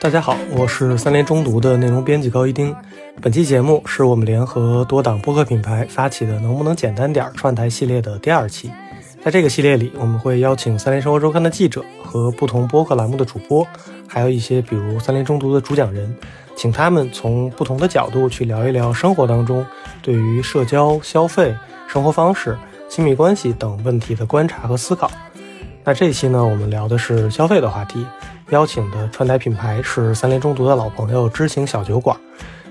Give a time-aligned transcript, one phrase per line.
[0.00, 2.74] 大家好，我是三联中读的内容编辑高一丁。
[3.20, 8.70] 本期节目是我们联合多档播客品牌发起的“能不能简单点”串台系列的第二期。
[9.22, 13.66] 在这个系列里，我们会邀请三联生活周刊的记者和不同播客栏目的主播，
[14.08, 16.16] 还有一些比如三联中读的主讲人，
[16.56, 19.66] 请他们从不同的角度去聊一聊生活当中
[20.00, 21.54] 对于社交、消费、
[21.86, 22.56] 生活方式、
[22.88, 25.10] 亲密关系等问题的观察和思考。
[25.84, 28.06] 那这期呢，我们聊的是消费的话题。
[28.50, 32.16] 邀请的串台品牌是三联中读的老朋友知行小酒馆。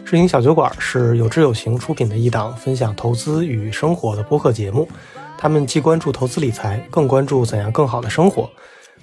[0.03, 4.87] 知行小酒馆是有知有行出品的一档分享投资与生活的播客节目。
[5.37, 8.49] 他们既关注投资理财，更关注怎样更好的生活。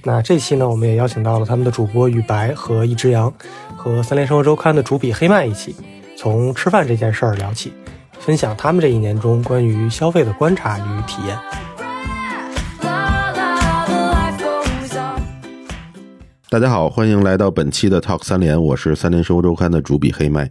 [0.02, 3.32] 那这期呢，我们也邀请到了他们的主播雨白和一只羊，
[3.74, 5.74] 和三联生活周刊的主笔黑麦一起，
[6.18, 7.72] 从吃饭这件事儿聊起，
[8.18, 11.38] 分享他们这一年中关于消费的观察与体验。
[16.48, 20.48] 大家好，欢迎来到本期的 Talk 三联，我是三联生活周刊的主笔黑麦。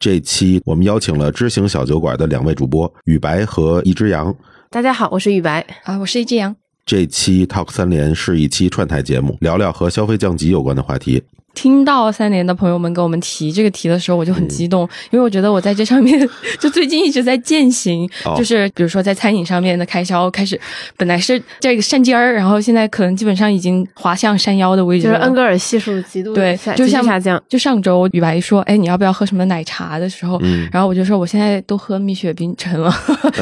[0.00, 4.34] 这期我们邀请了知行小酒馆的两位主播雨白和一只羊。
[4.70, 6.56] 大家好，我是雨白啊，我是一只羊。
[6.86, 11.22] 这期 Talk 三联是一期串台节目，聊聊和消费降级有关的话题。
[11.58, 16.16] 听到三联的朋友们给我们提这个题的时候，我就很激动，因为我觉得我在这上面
[16.60, 20.60] 就最近一直在践行，就是比如说在餐饮上面的开销开始，
[20.96, 27.42] 本来是这个山尖儿，然后现在可能基本上已经滑向山腰的位置，就是恩格尔系数极度对，就像下降。
[27.48, 32.94] 就上周雨白说，哎，你要不要喝什么奶茶的时候，然后我就说我现在都喝蜜雪冰城了，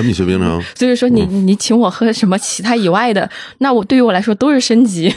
[0.03, 0.63] 蜜雪冰城。
[0.75, 5.15] 所以说你你请我喝什么其他以外的，那我对于我来说都是升级。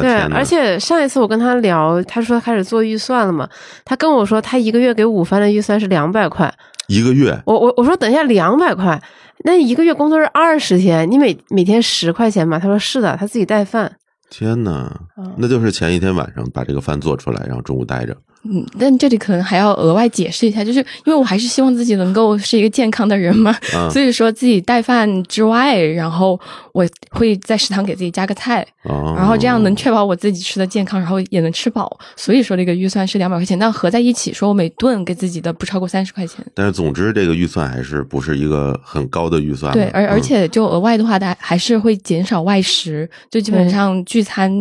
[0.00, 3.06] 对，而且上一次我跟他聊，他说开始做预算。
[3.06, 3.48] 算了嘛，
[3.84, 6.52] 他跟我说他一个月给午饭的预算是两百块，
[6.88, 7.40] 一个月。
[7.46, 9.00] 我我我说等一下两百块，
[9.44, 12.58] 那一个月工作日二十天，你每每天十块钱嘛？
[12.58, 13.96] 他说是的，他自己带饭。
[14.28, 14.90] 天呐，
[15.36, 18.16] 那就是前一天晚上把这个饭做出来，然后中午带着。
[18.50, 23.56] 嗯，但这里可能还要额外解释一下，就是因为我还是希望自己能够是一个健康的人嘛，
[23.90, 26.38] 所以说自己带饭之外，然后
[26.72, 31.98] 我会在食堂给自己加个菜，然后这样能确保我自己吃的健康，然后也能吃饱。
[32.16, 36.44] 所以说这个预算是两百块钱，但合在一起说，我每顿给自己的不超过三十块钱。
[36.54, 39.72] 但是总之这个预算还是不是一个很高的预算。
[39.72, 44.52] 对，而而且就额外的话，大还是会减少外食，就基本上聚餐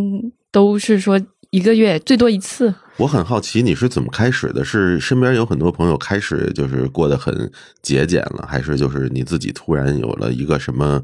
[0.51, 1.19] 都是说
[1.55, 2.73] 一个月最多一次。
[2.97, 4.63] 我很好奇你是怎么开始的？
[4.63, 7.49] 是身边有很多朋友开始就是过得很
[7.81, 11.01] 节俭了，还是就是你自己突然有了一个什么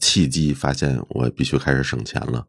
[0.00, 2.44] 契机，发现我必须开始省钱了？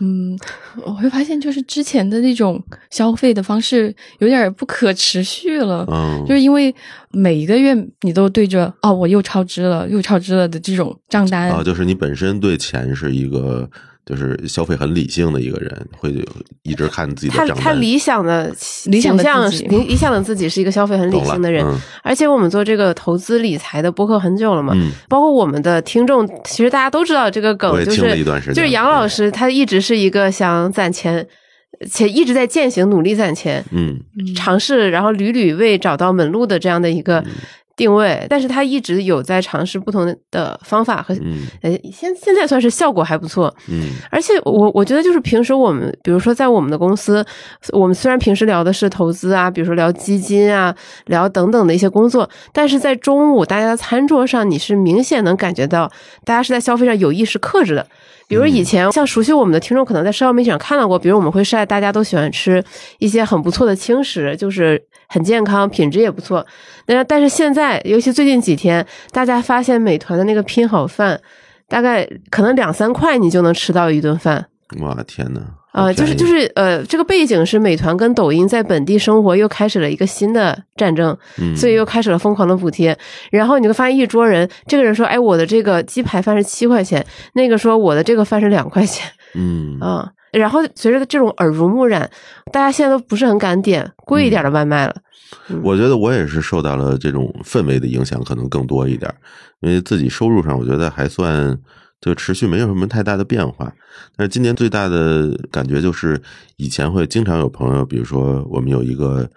[0.00, 0.38] 嗯，
[0.84, 6.74] 我会发现就是之前的那种消费的方式有点不可持续了，嗯，就是因为
[7.10, 13.70] 每一个月你都对着哦，我又超支了，又超支了的这种账单啊，就是你本身对钱是一个。
[14.06, 16.14] 就是消费很理性的一个人，会
[16.62, 17.56] 一直看自己的账单。
[17.56, 18.54] 他他理想的
[18.86, 21.66] 理想的理理想的自己是一个消费很理性的人，
[22.04, 24.72] 而且我们做这个投资理财的播客很久了嘛，
[25.08, 28.24] 包括我们的听众，其实大家都知道这个梗，就是
[28.54, 31.26] 就是杨老师他一直是一个想攒钱，
[31.90, 33.98] 且一直在践行努力攒钱，嗯，
[34.36, 37.24] 尝试然后屡屡未找到门路的这样的一个。
[37.76, 41.14] 定位，但是他一直有在尝试不同的方法和，
[41.60, 47.24] 呃，现现在算是效果还不错，嗯，而且我我觉得就是平时我们，比如说在我们的公司，
[47.72, 55.92] 我们虽然平时聊的是投资啊，比如说聊基金啊，聊等等的一些工作，但是在中午大家的餐桌上，你是明显能感觉到
[56.24, 57.86] 大家是在消费上有意识克制的。
[58.28, 62.64] 比如以前像熟悉我们的听众可能在社交媒体上看到过，比如我们会晒大家都喜欢吃
[62.98, 64.82] 一些很不错的轻食，就是。
[65.08, 66.44] 很健康，品质也不错。
[66.86, 71.20] 那但是现在，尤其最近几天，大家发现美团的那个拼好饭，
[71.68, 74.46] 大概可能两三块你就能吃到一顿饭。
[74.80, 75.40] 我的天呐！
[75.72, 81.14] 啊，就是就是呃，这个背景是美团跟抖音在本地生活又开始了一个新的战争，
[81.54, 82.96] 所以又开始了疯狂的补贴。
[83.30, 89.06] 然后你会发现一桌人，这个人说：“哎，我的这个鸡排饭是七块钱。”那个说：“我的这个饭是两块钱。
[89.36, 90.10] ”嗯啊。
[90.32, 92.10] 然后随着这种耳濡目染，
[92.50, 94.94] 大家现在都不是很敢点贵一点的外卖了。
[95.62, 99.12] 我觉得我也是受到了这种氛围的影响，可能更多一点。
[99.60, 101.58] 因为自己收入上，我觉得还算
[102.00, 103.72] 就持续没有什么太大的变化。
[104.16, 106.20] 但是今年最大的感觉就是，
[106.56, 109.28] 以前会经常有朋友，比如说我们有一个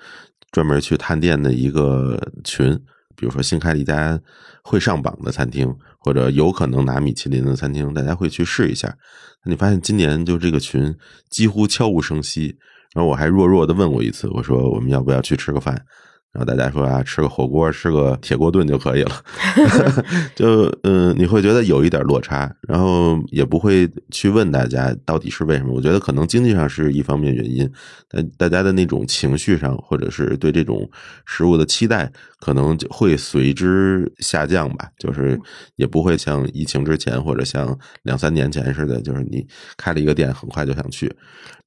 [0.52, 2.78] 专门去探店的一个群，
[3.16, 4.20] 比如说新开了一家
[4.62, 8.96] 会上榜的餐厅，或者有可能拿米其林的餐厅，大家会去试一下。
[9.46, 10.94] 你发现今年就这个群
[11.30, 12.58] 几乎悄无声息，
[12.94, 15.80] 然后我还弱弱的问过一次，我说我们要不要去吃个饭？
[16.32, 19.12] 然后大家说啊，吃个火锅，吃个铁锅炖就可以了，
[20.36, 25.74] 就嗯，你会觉得有一点落差，然后也不会去问大家到底是为什么。
[25.74, 27.68] 我觉得可能经济上是一方面原因，
[28.08, 30.88] 但大家的那种情绪上，或者是对这种
[31.26, 34.88] 食物的期待，可能会随之下降吧。
[35.00, 35.40] 就是
[35.78, 39.44] 也不会像疫情之前或者像两三年前似的，就是你
[39.78, 41.12] 开了一个店，很快就想去。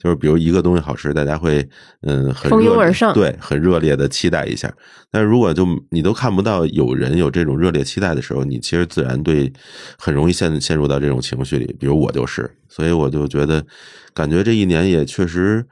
[0.02, 1.66] 就是比如一个东西好吃，大家会
[2.00, 4.72] 嗯很蜂拥而上，对，很热烈的期待一下。
[5.10, 9.52] 但是如果就你都看不到有人有这种热烈期待的时候，你其实自然对
[9.96, 11.76] 很容易陷陷入到这种情绪里。
[11.78, 13.64] 比如我就是，所以我就觉得
[14.12, 15.64] 感觉这一年也确实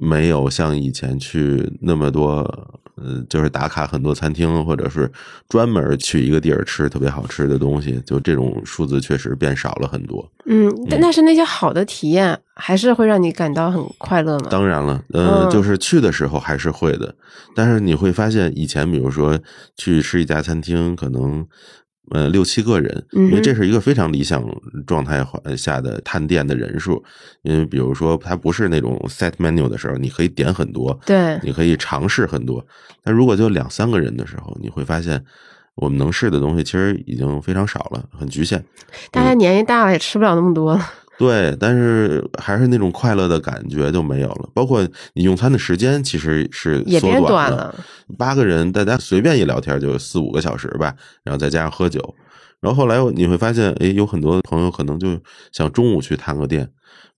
[0.00, 2.80] 没有像以前去那么多。
[2.96, 5.10] 嗯，就是打卡很多餐厅，或者是
[5.48, 10.30] 专门去一个地儿吃特别好吃的东西，就这种数字确实变少了很多。
[10.46, 14.46] 嗯，但是那些好的体验还是会让你感到很快乐吗？
[14.50, 17.14] 当然了，呃，就是去的时候还是会的，
[17.54, 19.38] 但是你会发现以前，比如说
[19.76, 21.46] 去吃一家餐厅，可能。
[22.10, 24.44] 呃，六七个人，因为这是一个非常理想
[24.86, 27.02] 状态下的探店的人数。
[27.42, 32.64] 因为比如说，它不是那种 set menu 的时候，你可以点很多，对，你可以尝试很多。
[33.02, 35.24] 但如果就两三个人的时候，你会发现
[35.76, 38.62] 我们能试的东西其实已经非常少了，很局限。
[39.10, 40.92] 大家年纪大了也吃不了那么多了。
[41.16, 44.48] 对，但是还是那种快乐的感觉就没有了。
[44.52, 47.72] 包括你用餐的时间其实是也变短了。
[48.18, 52.14] 八个人，大家随便一聊天就四五个小时吧，然后再加上喝酒，
[52.60, 55.16] 然后后来你会发现，哎，有很多朋友可能就
[55.52, 56.68] 想中午去探个店，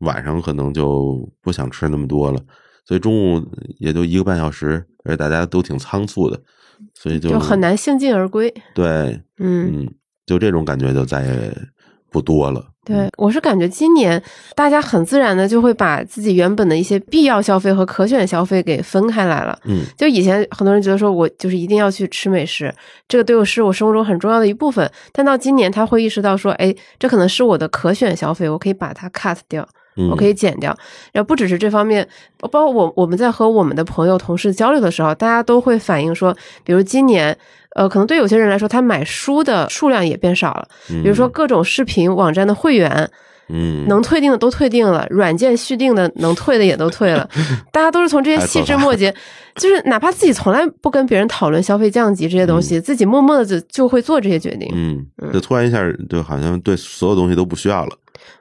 [0.01, 2.39] 晚上可能就不想吃那么多了，
[2.85, 3.43] 所以中午
[3.79, 6.39] 也就一个半小时，而且大家都挺仓促的，
[6.93, 8.53] 所以就就很难兴尽而归。
[8.75, 9.89] 对，嗯，
[10.27, 11.57] 就这种感觉就再也
[12.11, 12.63] 不多了。
[12.87, 14.23] 对，我是感觉今年
[14.55, 19.59] 大家很自然的就会把自己原本的一些必要消费和可选消费给分开来了。
[19.65, 22.73] 嗯，就以前很多人觉得说我就是一定要去吃美食，
[23.09, 24.89] 这个对我是我生活中很重要的一部分。
[25.13, 29.69] 但到今年他会意识到说，哎，这可能是我的可选消费，我可以把它 cut 掉，
[30.11, 30.77] 我可以减掉。
[31.13, 32.07] 然后不只是这方面，
[32.39, 37.37] 包括我我们在和我们的朋友同事交流的时候，大家都会反映说，比如今年。
[37.77, 40.67] 呃，可能对有些人来说，他买书的数量也变少了。
[41.03, 43.11] 比如说，各种视频网站的会员，
[43.49, 47.29] 嗯，能退订的都退订了，软件续订的能退的也都退了。
[47.73, 49.15] 大家都是从这些细枝末节，
[49.55, 54.69] 就是哪怕自己从来不跟别人讨论消费降级这些东西，自己默默的就就会做这些决定。
[54.75, 57.97] 嗯，就突然一下，就好像对所有东西都不需要了。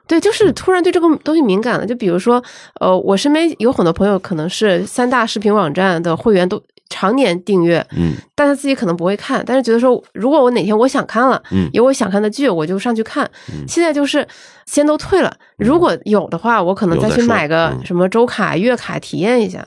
[0.06, 1.86] 对，就是突然对这个东西敏感了。
[1.86, 2.42] 就比如说，
[2.80, 6.62] 呃，我身边有很多朋友，可能是三大视频网站的会员都。
[6.88, 13.28] 常年订阅，嗯，但他自己可能不会看，但是觉得说，如果我哪天我想看了，嗯，有我想看的剧，我就上去看。
[13.66, 14.26] 现在就是
[14.66, 19.66] 先都退了，如果有的话，我可能再去买个什么周卡、月卡体验一下。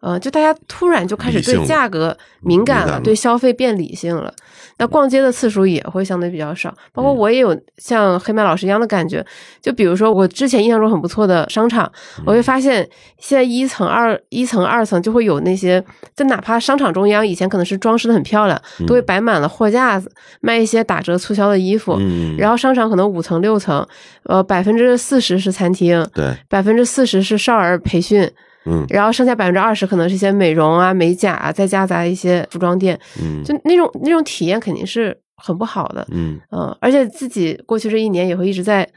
[0.00, 4.32] 呃，就大家突然就开始对价格敏感了，对消费变理性了。
[4.78, 6.72] 那逛街的次数也会相对比较少。
[6.92, 9.24] 包括我也有像黑麦老师一样的感觉。
[9.62, 11.90] 就比如说，我之前印象中很不错的商场，
[12.26, 12.86] 我会发现
[13.18, 15.82] 现在一层、二一层、二层就会有那些，
[16.14, 21.98] 就哪怕商场中央以前可能是装饰的很漂亮，都会摆满了货架子，卖一些打折促销的衣服。
[22.36, 23.86] 然后商场可能五层、六层，
[24.24, 28.30] 呃，百分之四十是餐厅，对，百分之四十是少儿培训。
[28.66, 38.88] 嗯，然后剩下百分之二十可能是一些美容啊、美甲啊，再夹杂一些服装店，嗯，就那种那种体验肯定是很不好的，嗯嗯，而且自己过去这一年也会一直在，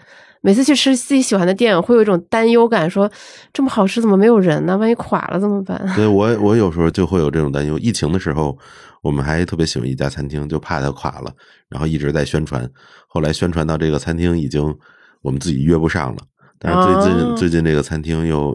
[0.41, 3.11] 每次去吃自己喜欢的店，会有一种担忧感，说
[3.53, 4.77] 这么好吃怎么没有人呢？
[4.77, 5.79] 万一垮了怎么办？
[5.95, 7.77] 对我我有时候就会有这种担忧。
[7.77, 8.57] 疫情的时候，
[9.01, 11.31] 我们还特别喜欢一家餐厅，就怕它垮了，
[11.69, 12.67] 然后一直在宣传。
[13.07, 14.75] 后来宣传到这个餐厅已经
[15.21, 16.17] 我们自己约不上了。
[16.57, 18.51] 但是最近最近这个餐厅又，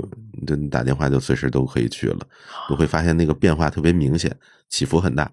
[0.47, 2.26] 就你打电话就随时都可以去了，
[2.71, 4.35] 我会发现那个变化特别明显，
[4.69, 5.31] 起伏很大。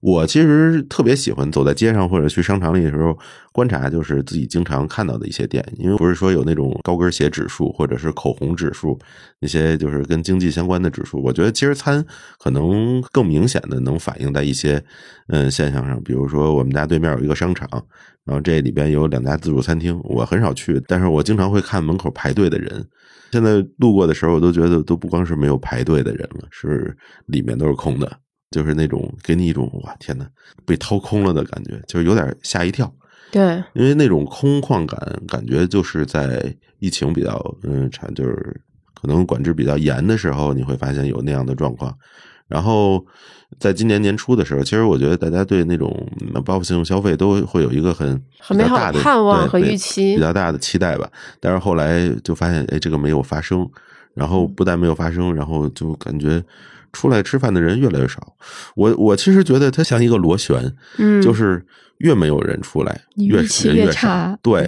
[0.00, 3.18] 我其实特别喜欢走在街上或者去商场里的时候
[3.52, 8.98] 观察，就是自己经常看到的一些店，因为不是说有那种高跟鞋指数或者是口红指数，
[9.40, 11.22] 那些就是跟经济相关的指数。
[11.22, 12.04] 我觉得其实餐
[12.38, 14.82] 可能更明显的能反映在一些
[15.28, 17.68] 嗯现象上，比如说我们家对面有一个商场，
[18.24, 22.86] 然后这里边有两家自助餐厅，我很少去，但是我经常会看门口排队的人。
[23.32, 28.10] 现在路过的时候，我都觉得都不光是没有排队的人了，是里面都是空的。
[28.50, 30.26] 就是那种给你一种哇天呐，
[30.64, 32.92] 被掏空了的感觉，就是有点吓一跳。
[33.30, 38.60] 对，因为那种空旷感，感觉就是在疫情比较嗯，产就是
[38.94, 41.94] 可能管制比较严的时候，你会发现有那样的状况。
[42.46, 43.04] 然后
[43.60, 45.94] 在今年年初的时候，其实我觉得大家对那种
[46.44, 51.10] 报复性消费都会有一个很很美好的盼望和预期，比较大的期待吧。
[51.38, 53.68] 但是后来就发现，哎，这个没有发生。
[54.14, 56.42] 然后不但没有发生，然后就感觉
[56.92, 58.34] 出来吃饭的人越来越少。
[58.74, 61.64] 我我其实觉得它像一个螺旋，嗯，就是。
[61.98, 64.38] 越没有人出来，越气越差。
[64.40, 64.64] 对，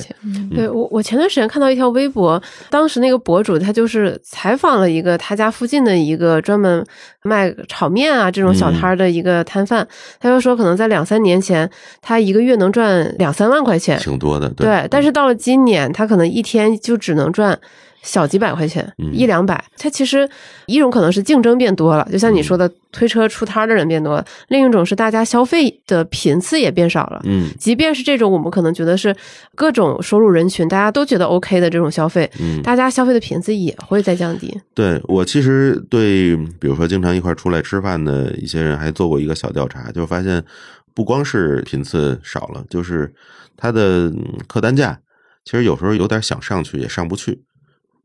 [0.53, 6.85] 对我我前段时间看到一条微博，当时那个博主他就是采访了一个他家附近的一个专门
[7.23, 9.87] 卖炒面啊这种小摊的一个摊贩，
[10.19, 11.71] 他就说可能在两三年前
[12.03, 14.49] 他一个月能赚两三万块钱，挺多的。
[14.51, 17.57] 对，但是到了今年，他可能一天就只能赚。
[18.03, 20.29] 小几百块钱，一两百，它其实
[20.67, 27.21] 一种可能是竞争变多了，就像你说的，推车出摊的人变多了；另一种是大家消费的频次也变少了。
[27.25, 29.15] 嗯，即便是这种我们可能觉得是
[29.55, 34.59] 各种收入人群，大家都觉得 OK 的这种消费，嗯，大家消费的频次也会在降低。
[34.75, 40.43] 对我其实对，比如说经常一块出来吃饭的一些人，还做过一个小调查，就发现
[40.95, 43.13] 不光是频次少了，就是
[43.57, 44.11] 它的
[44.47, 44.99] 客单价，
[45.45, 47.43] 其实有时候有点想上去也上不去。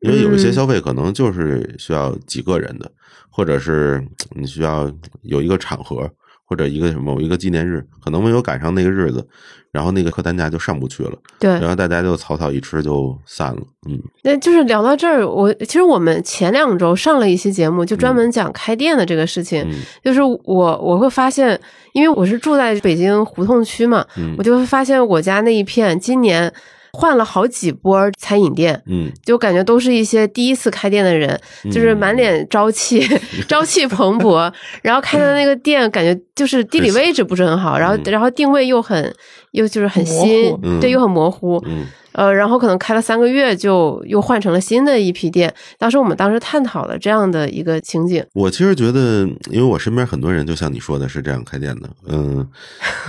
[0.06, 2.92] 因为有一些消费可能就是需要几个人的，
[3.30, 4.92] 或者是你需要
[5.24, 6.10] 有一个场合
[6.46, 9.28] 或者一个某一个纪念日，可能没有赶上那个日子，
[9.72, 11.12] 然后那个客单价就上不去了。
[11.40, 13.62] 对，然后大家就草草一吃就散了。
[13.90, 19.68] 嗯，那就是聊到这儿，我其实我们前两周上了一期节目，就专门讲开店的这个事情。
[20.04, 21.60] 就是我我会发现，
[21.94, 24.06] 因为我是住在北京胡同区嘛，
[24.38, 26.54] 我就会发现我家那一片今年。
[26.96, 33.06] 换了好几波餐饮店，嗯，就感觉都是一些第一次开店的人，就是满脸朝气，
[33.50, 39.14] 朝气蓬勃，然后开的那个店感觉就是地理位置不是很好，然后然后定位又很
[39.52, 41.86] 又就是很新，对，又很模糊，嗯。
[42.16, 45.54] 呃，然后可能开了三个月，就又换成了新的一批店。
[45.78, 48.26] 当时我们当时探讨了这样的一个情景。
[48.34, 52.48] 我其实觉得，因为我身边很多人就像你说的是这样开店的，嗯，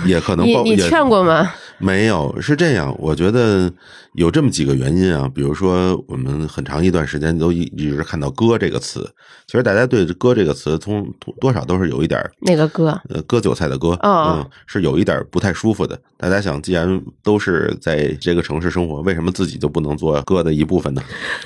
[0.05, 1.49] 也可能你你劝过吗？
[1.79, 2.93] 没有，是这样。
[2.99, 3.71] 我觉得
[4.13, 9.07] 有这么几个原因啊，比如说我们很长一段时间都一一直看到“割”这个词，
[9.45, 11.07] 其实大家对“割”这个词从
[11.39, 12.99] 多少都是有一点哪个“割”？
[13.09, 15.97] 呃，割韭菜的“割”，嗯，是有一点不太舒服的。
[16.17, 18.96] 大家想，既然都是在这个城市生活。
[19.01, 21.01] 为什么自己就不能做歌的一部分呢？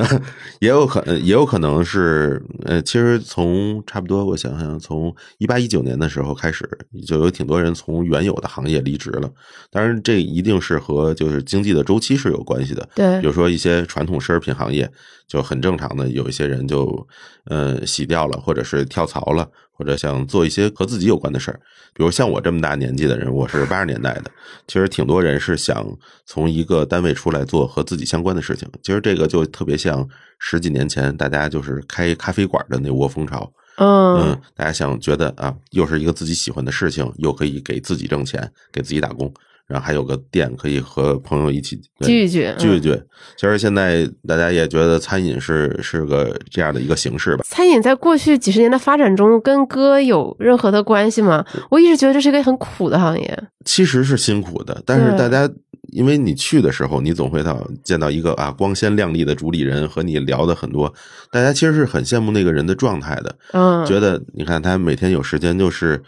[0.59, 6.67] 也有可能，也有可能是，呃，其实从差不多，我想想，从一八一九年的时候开始，
[7.05, 9.29] 就有挺多人从原有的行业离职了。
[9.69, 12.87] 当然，这一定是和就是经济的周期是有关系的。
[12.95, 14.89] 对，比如说一些传统奢侈品行业，
[15.31, 17.07] 就很正常的，有一些人就
[17.45, 19.47] 呃洗掉了，或者是跳槽了。
[19.73, 21.59] 或者想做一些和自己有关的事儿，
[21.95, 24.29] 比如像我这么大年纪的人，我是 八十年代的，
[24.67, 25.83] 其实挺多人是想
[26.23, 28.69] 从一个单位出来做和自己相关的事情。
[28.83, 30.07] 其实这个就特别像
[30.37, 39.33] 十几年前大家就是开咖啡馆的那窝蜂潮，嗯，大家想觉得啊，又是一个自己喜欢的事情，又可以给自己挣钱，给自己打工。
[39.71, 43.01] 然后还有个店可以和朋友一起聚一聚，聚一聚。
[43.37, 47.43] 其实现在大家也觉得餐饮是是个这样的一个形式吧。
[47.47, 51.45] 餐饮在过去几十年的发展中，跟歌有任何的关系吗？
[51.69, 53.43] 我一直觉得这是一个很苦的行业。
[53.63, 55.49] 其实是辛苦的，但是大家
[55.91, 60.93] 因为你去的时候，你总会到见到一个啊光鲜亮丽的主理人，和你聊的很多。
[61.31, 66.01] 大家其实是很羡慕那个人的状态的，嗯，觉得你看他每天有时间就是。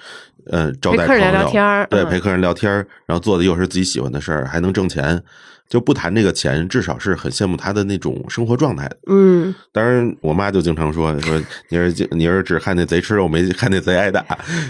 [0.48, 2.70] 嗯，招待朋友，对，陪客人聊天
[3.06, 5.24] 然后做的又是自己喜欢的事儿，还能挣钱，
[5.70, 8.98] 就不谈这个钱，至少是很羡慕他的那种生活状态的。
[9.08, 14.26] 嗯，当然，我妈就经常说说你是你是只看那贼吃肉，没看那贼挨打。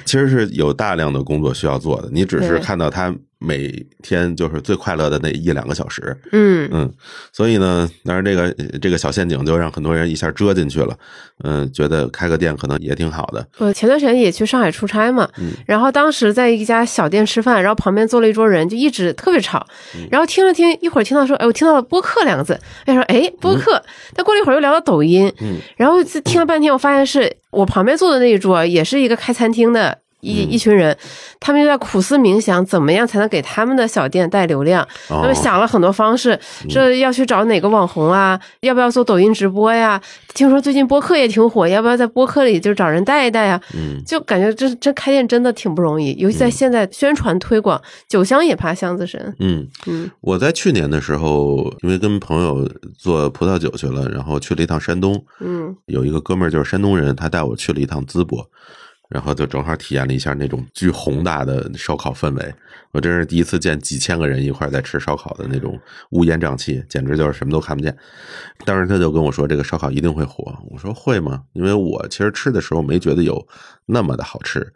[0.06, 3.12] 其实是有大量的工作需要做的，你只是看到他。
[3.44, 6.70] 每天就是最快乐的那一两个小时，嗯。
[6.72, 6.92] 嗯，
[7.34, 10.96] 所以呢，当然这个这个小陷阱就让很多人一下遮进去了，
[11.44, 13.46] 嗯，觉得开个店可能也挺好的。
[13.58, 15.30] 我前段时间也去上海出差嘛，
[15.66, 19.66] 然后当时在一家小店吃饭，然后旁边坐了一桌人，就一直特别吵，
[20.10, 23.84] 然后听了听，一会儿听到说，哎，我听到了播客两个字，哎说，哎，播客，
[24.16, 30.03] 但过了一会儿又聊到抖音，嗯，然后听了半天，我发现是我旁边坐的那一桌也是一个开餐厅的。
[30.24, 30.98] 一一群人，
[31.40, 34.88] 他们就在苦思冥想，怎么样才能给他们的小店带流量？
[35.10, 36.40] 他们想了很多方式，
[36.70, 38.40] 这要去找哪个网红啊？
[38.62, 40.02] 要不要做抖音直播呀？
[40.34, 43.62] 听说最近播客也挺火，要不要在播客里就找人带一带呀？
[43.76, 49.36] 嗯，就感觉这这开店真的挺不容易，尤其在现在宣传推广，酒香也怕巷子深。
[49.40, 55.24] 嗯嗯，我在去年的时候，因为跟朋友做葡萄酒去了，然后去了一趟山东。
[55.40, 58.50] 嗯，有一个哥们儿就是山东人，他带我去了一趟淄博。
[59.14, 62.54] 然后就正好体验了一下那种巨宏大的烧烤氛围，
[62.92, 65.80] 我真是第一次见几千个人一块在吃烧烤的那种
[66.10, 67.96] 乌烟瘴气，简直就是什么都看不见。
[68.66, 70.58] 当时他就跟我说，这个烧烤一定会火。
[70.72, 71.44] 我说会吗？
[71.54, 73.48] 因为我其实吃的时候没觉得有
[73.86, 74.74] 那么的好吃，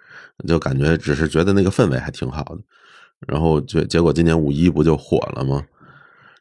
[0.47, 2.59] 就感觉只是觉得那个氛围还挺好的。
[3.27, 5.63] 然后结结果今年五一不就火了吗？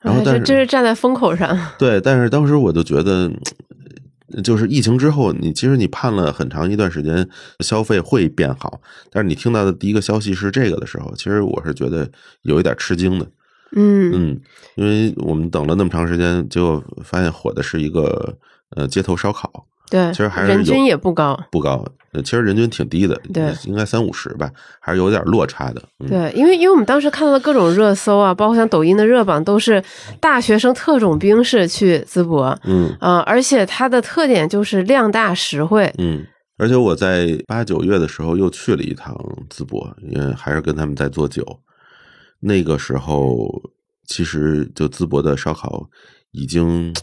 [0.02, 1.58] 然后但是这是站在风口上。
[1.78, 3.32] 对，但是当时我就觉得。
[4.42, 7.28] 就是疫情之后，你其实你盼了很长一段时间
[7.60, 8.80] 消费会变好，
[9.10, 12.10] 但是你听到的第一个消息是这个的时候，其实我是觉得
[12.42, 13.26] 有一点吃惊的。
[13.74, 14.40] 嗯嗯，
[14.76, 18.36] 因为我们等了那么长时间，结果发现火的是一个
[18.70, 19.66] 呃街头烧烤。
[19.90, 21.84] 对，其实还是人均也不高，不高。
[22.24, 24.50] 其实人均挺低的，对，应该三五十吧，
[24.80, 25.82] 还是有点落差的。
[26.08, 29.84] 对，因为因为我们当时看到的各种热搜啊，包括像抖音的热榜，都是
[30.18, 36.24] 大学生特种兵式去淄博，嗯呃，而且它的特点就是量大实惠，嗯，
[36.56, 39.14] 而且我在八九月的时候又去了一趟
[39.50, 41.44] 淄博，因为还是跟他们在做酒。
[42.40, 43.46] 那个时候
[44.06, 45.86] 其实就淄博的烧烤
[46.30, 46.94] 已经。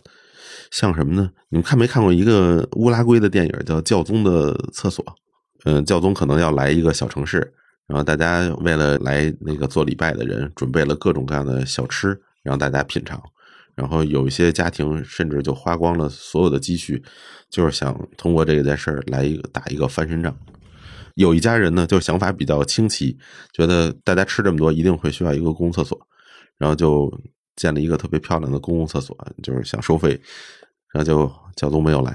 [0.74, 1.30] 像什么呢？
[1.50, 5.06] 你们看没看过一个乌拉圭的电影叫《教宗的厕所》？
[5.66, 7.54] 嗯，教宗可能要来一个小城市，
[7.86, 13.22] 然后大家为了来那个做礼拜的人，准备了各种各样的小吃让大家品尝。
[13.76, 17.04] 然后有一些家庭甚至就花光了所有的积蓄，
[17.52, 20.36] 就是想通过这件事儿来一个打一个翻身仗。
[21.14, 23.16] 有一家人呢，就想法比较清奇，
[23.54, 26.00] 觉得大家吃这么多，一定会需要一个公共厕所，
[26.58, 27.12] 然后就
[27.56, 30.20] 建了一个特别漂亮的公共厕所，就是想收费。
[30.94, 32.12] 然后就教宗没有来，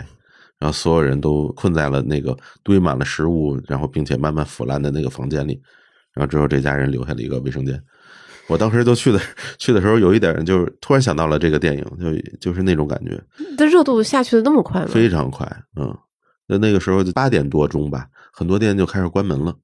[0.58, 5.60] 然后所有人都困在了那个堆满了食物，然后并且慢慢腐烂的那个房间里，
[6.14, 7.78] 然后之后这家人留下了一个卫生间。
[8.46, 9.20] 我当时就去的
[9.58, 13.22] 去的时候，有一点就是突然想到了这个电影，就就是那种感觉。
[13.58, 14.86] 这热度下去的那么快吗？
[14.88, 15.94] 非常快，嗯，
[16.46, 19.54] 那那个时候就八点多钟吧，很多店就开始关门了，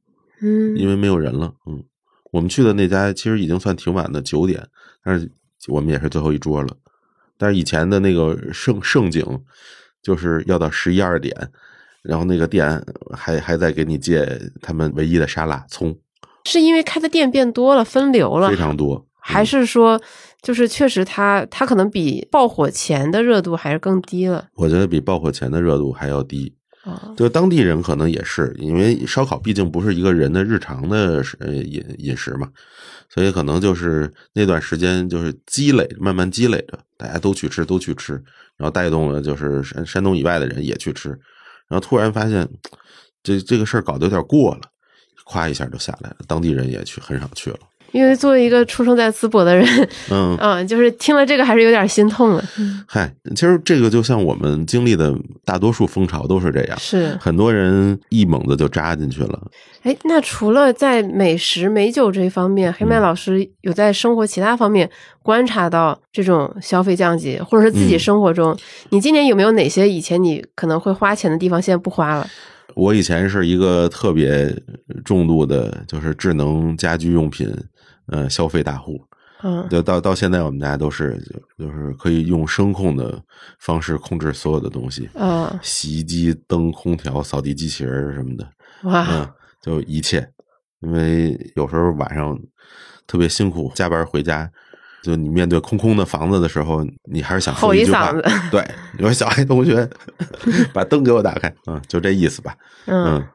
[0.43, 1.83] 嗯，因为没有人了，嗯。
[2.31, 4.61] 我们去的那家其实已经算挺晚的，九点，
[5.05, 5.31] 但是
[5.69, 6.69] 我们也是最后一桌了。
[7.37, 9.25] 但是以前的那个盛盛景，
[10.03, 11.35] 就是要到十一二点，
[12.03, 15.97] 然后那个店还还在给你借他们唯一的沙拉葱，
[16.45, 20.01] 是因为开的店变多了，分流了非常多，还是说
[20.43, 24.49] 就是确实它它可能比爆火前的热度还是更低了？
[24.55, 26.55] 我觉得比爆火前的热度还要低。
[27.17, 32.51] 就当地人可能也是，因为烧烤毕竟不是一个人的日常的饮饮食嘛，
[33.09, 38.13] 所以可能就是那段时间就是积累，慢慢积累着，大家都去吃，都去吃，
[38.57, 41.09] 然后带动了就是山山东以外的人也去吃，
[41.69, 42.49] 然后突然发现
[43.23, 44.63] 这这个事儿搞得有点过了，
[45.27, 47.59] 咵一下就下来了，当地人也去很少去了。
[47.95, 49.65] 因为作为一个出生在淄博的人，
[50.11, 52.45] 嗯 嗯，就是听了这个还是有点心痛的。
[52.89, 59.41] 嗨，其实这个就像我们经历的大多数风潮都是这样，是很多人一猛子就扎进去了。
[59.85, 64.91] 哎，那除了在美食美酒这一方面，黑麦老师有在生活其他方面
[65.23, 72.27] 观察到这种消费降级，或者是自己生活中，你今年有没有哪些以前你可能会花钱的地方，现在不花了？
[72.75, 74.53] 我以前是一个特别
[75.05, 77.49] 重度的，就是智能家居用品。
[78.07, 79.01] 呃，消费大户，
[79.43, 81.19] 嗯，就到到现在，我们家都是
[81.59, 83.23] 就就是可以用声控的
[83.59, 88.47] 方式控制所有的东西，嗯，洗衣机、灯、空调、扫地机器人什么的，
[88.83, 90.29] 哇，嗯，就一切。
[90.81, 92.39] 因为有时候晚上
[93.07, 94.51] 特别辛苦，加班回家，
[95.03, 98.63] 就你面对空空的房子的时候，你还是想吼一句话，嗓子，对，
[98.93, 99.89] 你说小爱同学，
[100.75, 103.27] 把灯给我打开，嗯，就这意思吧，嗯，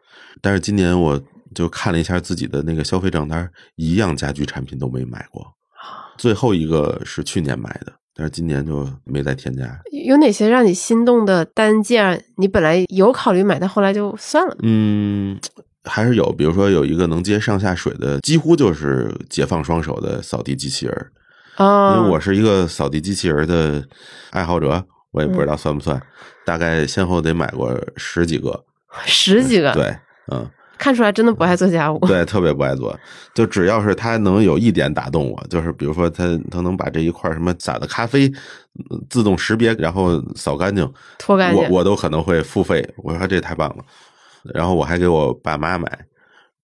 [0.41, 1.19] 但是今年我。
[1.53, 5.45] 就看了一下自己的那个消费账单，一样家居产品都没买过。
[6.17, 9.79] 最后一个是去年买的，但是今年就没再添加。
[10.05, 12.23] 有哪些让你心动的单件？
[12.35, 14.55] 你本来有考虑买，但后来就算了。
[14.61, 15.39] 嗯，
[15.85, 21.11] 还是有，比如说有一个能接上下水的，几乎就是解放双手的扫地机器人。
[21.55, 23.81] 哦，因为我是一个扫地机器人的
[24.31, 26.01] 爱好者，我也不知道算不算。
[26.45, 28.65] 大概先后得买过十几个，
[29.05, 29.95] 十几个，对，
[30.31, 30.49] 嗯。
[30.79, 32.97] 看出来真的不爱做家务， 对，特别不爱做。
[33.35, 38.31] 就只要是他能有一点打动我，就是比如说他他能把这一块什么洒的咖啡
[39.09, 40.89] 自动识别，然后扫干净、
[41.19, 42.83] 拖干净，我我都可能会付费。
[43.03, 43.83] 我说这太棒了。
[44.53, 45.85] 然后我还给我爸妈买，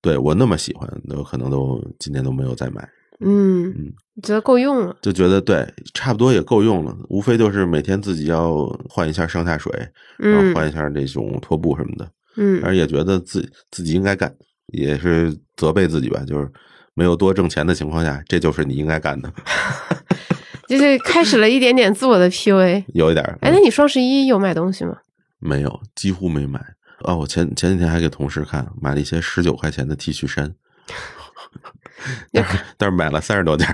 [0.01, 2.87] 对我那么喜欢，都可能都今年都没有再买。
[3.19, 6.95] 嗯嗯，觉得够用了，就觉得对，差不多也够用了。
[7.09, 9.71] 无非就是每天自己要换一下上下水，
[10.17, 12.09] 然后换一下这种拖布什么的。
[12.37, 14.33] 嗯，而也觉得自自己应该干，
[14.67, 16.49] 也是责备自己吧，就是
[16.93, 19.31] 没有多挣钱的情况下，这就是你应该干的，
[20.67, 23.23] 就是开始了一点点自我的 PUA， 有一点。
[23.41, 24.97] 哎，那你双十一有买东西吗？
[25.39, 26.59] 没有，几乎没买。
[27.01, 30.53] 哦，我前前几天还给同事看，买了一些十九块钱的 T 恤衫。
[32.77, 33.67] 但是买了三十多件，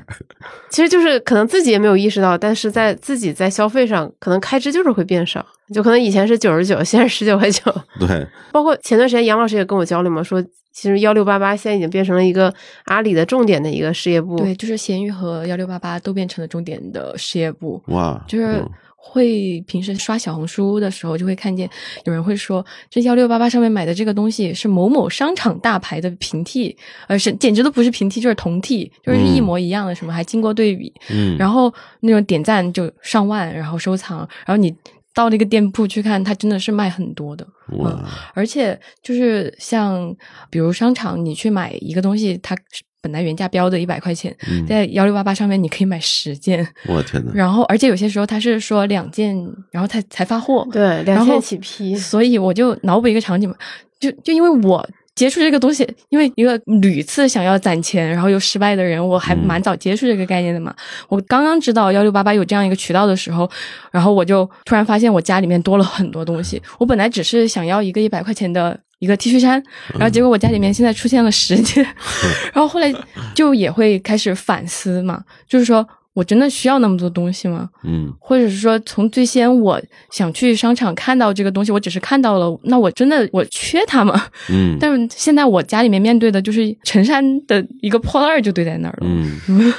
[0.69, 7.63] 其实就是可能自己也没有意识到，但是在自己在消费上，可能开支就是会变少，就可能以前是九十九，现在十九块九。
[7.99, 10.41] 对，包括前段时间杨老师也跟我交流嘛，说
[10.73, 12.53] 其实幺六八八现在已经变成了一个
[12.86, 14.38] 阿里的重点的一个事业部。
[14.38, 17.81] 对，就是闲鱼和幺六八八都变成了重点的事业部。
[17.88, 18.63] 哇，就是
[18.95, 21.69] 会平时刷小红书的时候，就会看见
[22.05, 34.73] 有人会说，这幺六八八上面买的这个东西是某某商场大牌的平替，呃，是简直都不是平替，就是同替，就是一模一样的，什么还经过对比，嗯，然后那种点赞就上万，然后收藏，然后你
[35.13, 40.15] 到那个店铺去看，它真的是卖很多的，嗯，而且就是像
[40.50, 42.56] 比如商场，你去买一个东西，它。
[43.04, 44.32] 本来原价标的一百块钱，
[44.69, 49.36] 在幺六八八上面你可以买十件， 我天呐，然后而且有些时候他是说两件，
[49.71, 51.95] 然后才才发货，对，两件起批。
[51.95, 53.56] 所以我就脑补一个场景嘛，
[54.00, 54.88] 就就因为我
[55.21, 60.73] 接触这个东西，因为一个屡次想要攒钱然后又失败的人，我还蛮早接触这个概念的嘛。
[61.10, 63.47] 我刚刚知道幺六八八有这样一个渠道的时候，
[63.91, 66.60] 然后我就突然发现我家里面多了很多东西。
[66.79, 68.79] 我本来只是想要一个一百块钱的。
[69.01, 69.53] 一个 T 恤衫，
[69.93, 71.84] 然后结果我家里面现在出现了十件，
[72.53, 72.93] 然后后来
[73.34, 77.69] 就也会开始反思嘛，就是说我真的需要那么多东西吗？
[77.84, 84.28] 嗯，或者是说从最先我想去商场看到这个东西，我只是看到了，那我真的我缺它吗？
[84.50, 89.08] 嗯，但是现在我家里面面对的就是陈山的一个破烂就堆在那儿了。
[89.08, 89.74] 嗯，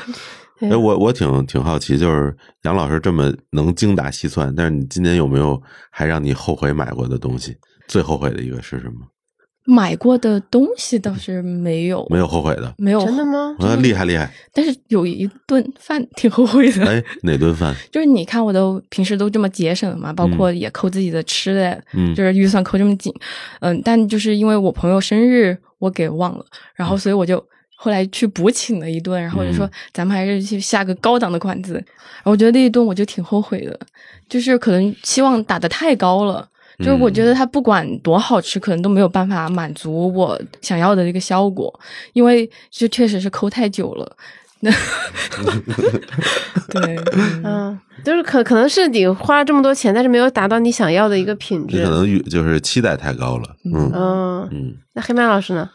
[0.71, 7.57] 哎，我我挺挺好奇，就是杨老师这么能精打细算，但是你今年有没有还让你后悔买过的东西？
[7.88, 9.07] 最后悔的一个是什么？
[9.64, 13.55] 买过的东西倒是没有，没有后悔的，没有真的吗？
[13.61, 14.29] 啊，厉害厉害！
[14.53, 16.85] 但是有一顿饭挺后悔的。
[16.85, 17.72] 哎， 哪顿饭？
[17.90, 23.14] 就是你看，我都平时都这么节省嘛，包括也扣自己的吃的，嗯，就是预算扣这么紧，
[23.61, 26.44] 嗯，但就是因为我朋友生日，我给忘了，
[26.75, 27.42] 然后所以我就
[27.77, 31.83] 后来去补请了一顿，然后就说咱们还是去下个高档的馆子。
[32.25, 33.79] 我觉得那一顿我就挺后悔的，
[34.29, 36.48] 就是可能期望打的太高了。
[36.78, 41.72] 就是我觉得它不管多好吃，可能都没有办法满足我想要的这个效果，
[42.12, 44.16] 因为这确实是抠太久了。
[46.70, 46.96] 对，
[47.42, 53.56] 嗯，就是可可能是你花了这么多钱，但是没有达到你想要的一个品质，可能就是期待太高了。
[53.64, 55.68] 嗯嗯嗯，那黑麦老师呢？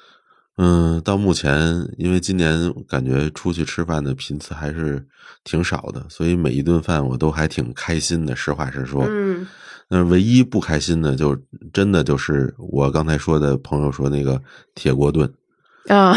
[0.58, 1.54] 嗯，到目前，
[1.98, 5.06] 因为今年感觉出去吃饭的频次还是
[5.44, 8.34] 挺少的，所以每一顿饭我都还挺开心的。
[8.38, 9.46] 实话实说，嗯。
[9.90, 11.38] 那唯一不开心的，就
[11.72, 14.42] 真的就是我刚才说的朋友说那个
[14.76, 15.32] 铁锅炖
[15.88, 16.14] 啊，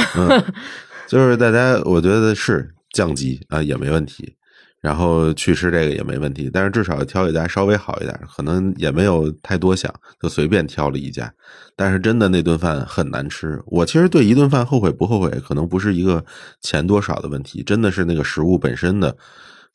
[1.07, 4.35] 就是大家我觉得是降级啊也没问题，
[4.81, 11.33] 然后去吃这个也没问题，但是至少挑一家稍微好一点，可能也没有太多想，就随便挑了一家，
[11.77, 13.63] 但是真的那顿饭很难吃。
[13.67, 16.25] 我其实对一顿饭后悔不后悔，可能不是一个
[16.61, 19.17] 钱多少的问题，真的是那个食物本身的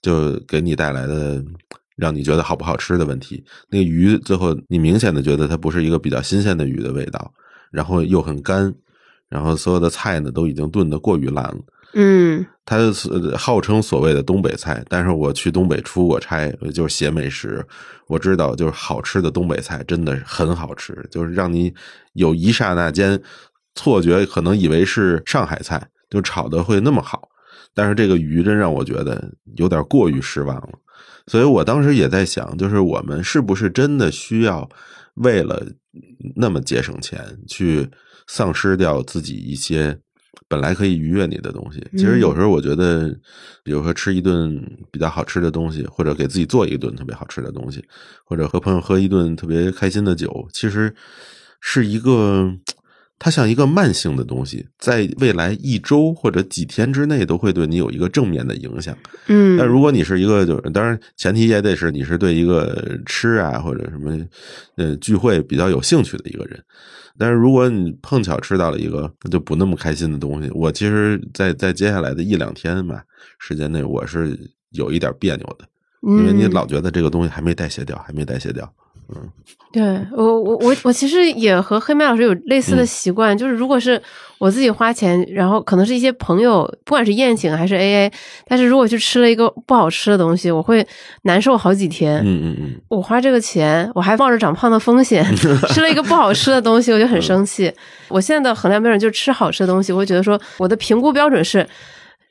[0.02, 1.42] 就给你带来的。
[1.96, 7.34] 让你觉得好不好吃的问题，那个鱼最后你明显的觉得它不是一个比较新鲜的鱼的味道，
[7.72, 8.74] 然后又很干，
[9.30, 11.58] 然后所有的菜呢都已经炖得过于烂了。
[11.94, 12.78] 嗯，它
[13.38, 17.66] 号称所谓的东北菜，但是我去东北出过差，就是写美食，
[18.08, 21.74] 我知道就是好吃的东北菜真的很好吃，就是让你
[22.12, 23.22] 有一刹那间
[23.76, 27.30] 错觉，可能以为是上海菜，就炒的会那么好，
[27.74, 30.70] 但是这个鱼真让我觉得有点过于失望了。
[31.28, 34.70] 所以我当时也在想，就是我们是不是真的需要
[35.16, 35.66] 为了
[36.36, 37.90] 那么节省钱，去
[38.28, 39.98] 丧失掉自己一些
[40.48, 41.86] 本来可以愉悦你的东西？
[41.98, 43.10] 其实有时候我觉得，
[43.64, 44.60] 比如说吃一顿
[44.92, 47.84] 比较好吃的东西，或者给自己做一顿特别好吃的东西，
[48.26, 50.94] 或者和朋友喝一顿特别开心的酒，其实
[51.60, 52.52] 是一个。
[53.18, 58.96] 它像一个慢性的东西，在未来一周或者几天之内都会对你有一个正面的影响。
[59.28, 64.18] 嗯，但如果你是一个，就是当然前提也得是你是对一个吃啊或者什么
[64.76, 66.62] 呃聚会比较有兴趣的一个人。
[67.18, 73.02] 但是如果你碰巧吃到了一个就不那么开心的东西，我其实，在在接下来的一两天吧
[73.40, 74.38] 时间内，我是
[74.72, 75.66] 有一点别扭的，
[76.02, 78.70] 因为你老觉得这个东西还没代谢掉，还没代谢掉。
[79.10, 79.30] 嗯，
[79.72, 84.02] 对我我我我其实也和黑麦老师有类似的习惯，就是如果是
[84.38, 88.12] 我自己花钱，然后可能是一些朋友，不管是宴请还是 A A，
[88.48, 90.86] 但是如果去吃了一个不好吃的东西，我会
[91.24, 92.18] 难受好几天。
[92.26, 95.24] 嗯嗯嗯，我花这个钱，我还冒着长胖的风险
[95.70, 97.72] 吃了一个不好吃的东西，我就很生气。
[98.08, 101.68] 我现在的衡量标准就是吃好吃的东西，我会觉得说我的评估标准是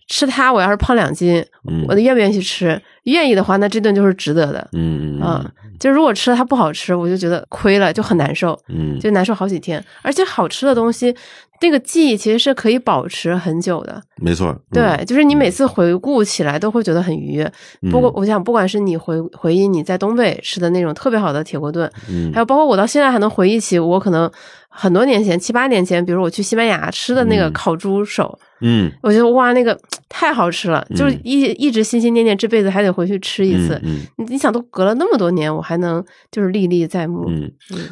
[0.06, 1.44] 吃它，我要是胖两斤，
[1.88, 2.80] 我愿不愿意去吃？
[3.04, 4.68] 愿意的话，那这顿就是值得的。
[4.72, 5.50] 嗯嗯啊。
[5.80, 9.84] 就如果吃了它不好吃，我就觉得亏了，就很难受，嗯，就难受好几天。
[10.02, 11.14] 而且好吃的东西，
[11.60, 14.56] 那个记忆其实是可以保持很久的，没错。
[14.70, 17.52] 对，就是你每次回顾起来都会觉得很愉悦。
[17.90, 24.30] 不过，我想，不管是你回回忆你在东北吃的那种特别好的铁锅炖，嗯，还有包括我到现在还能回忆起我可能
[24.76, 29.78] 很多年前，七八年前，比如我去西班牙吃的那个烤猪手，嗯，我觉得哇，那个
[30.10, 33.80] 太好吃了，就是一一直心心念念，这辈子还得回去吃一次。
[33.84, 37.24] 嗯，你你想，都隔了那么多年，我还能就是历历在目。
[37.28, 37.48] 嗯，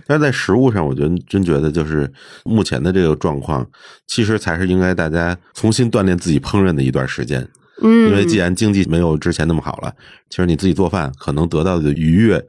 [0.09, 2.13] 但是在食物上，我觉得真觉得就是
[2.45, 3.65] 目前的这个状况，
[4.09, 7.49] 其实才是应该大家重新锻炼自己烹饪的一段时间。
[7.81, 9.93] 嗯，因为既然经济没有之前那么好了，
[10.29, 12.45] 其实你自己做饭可能得到的愉悦，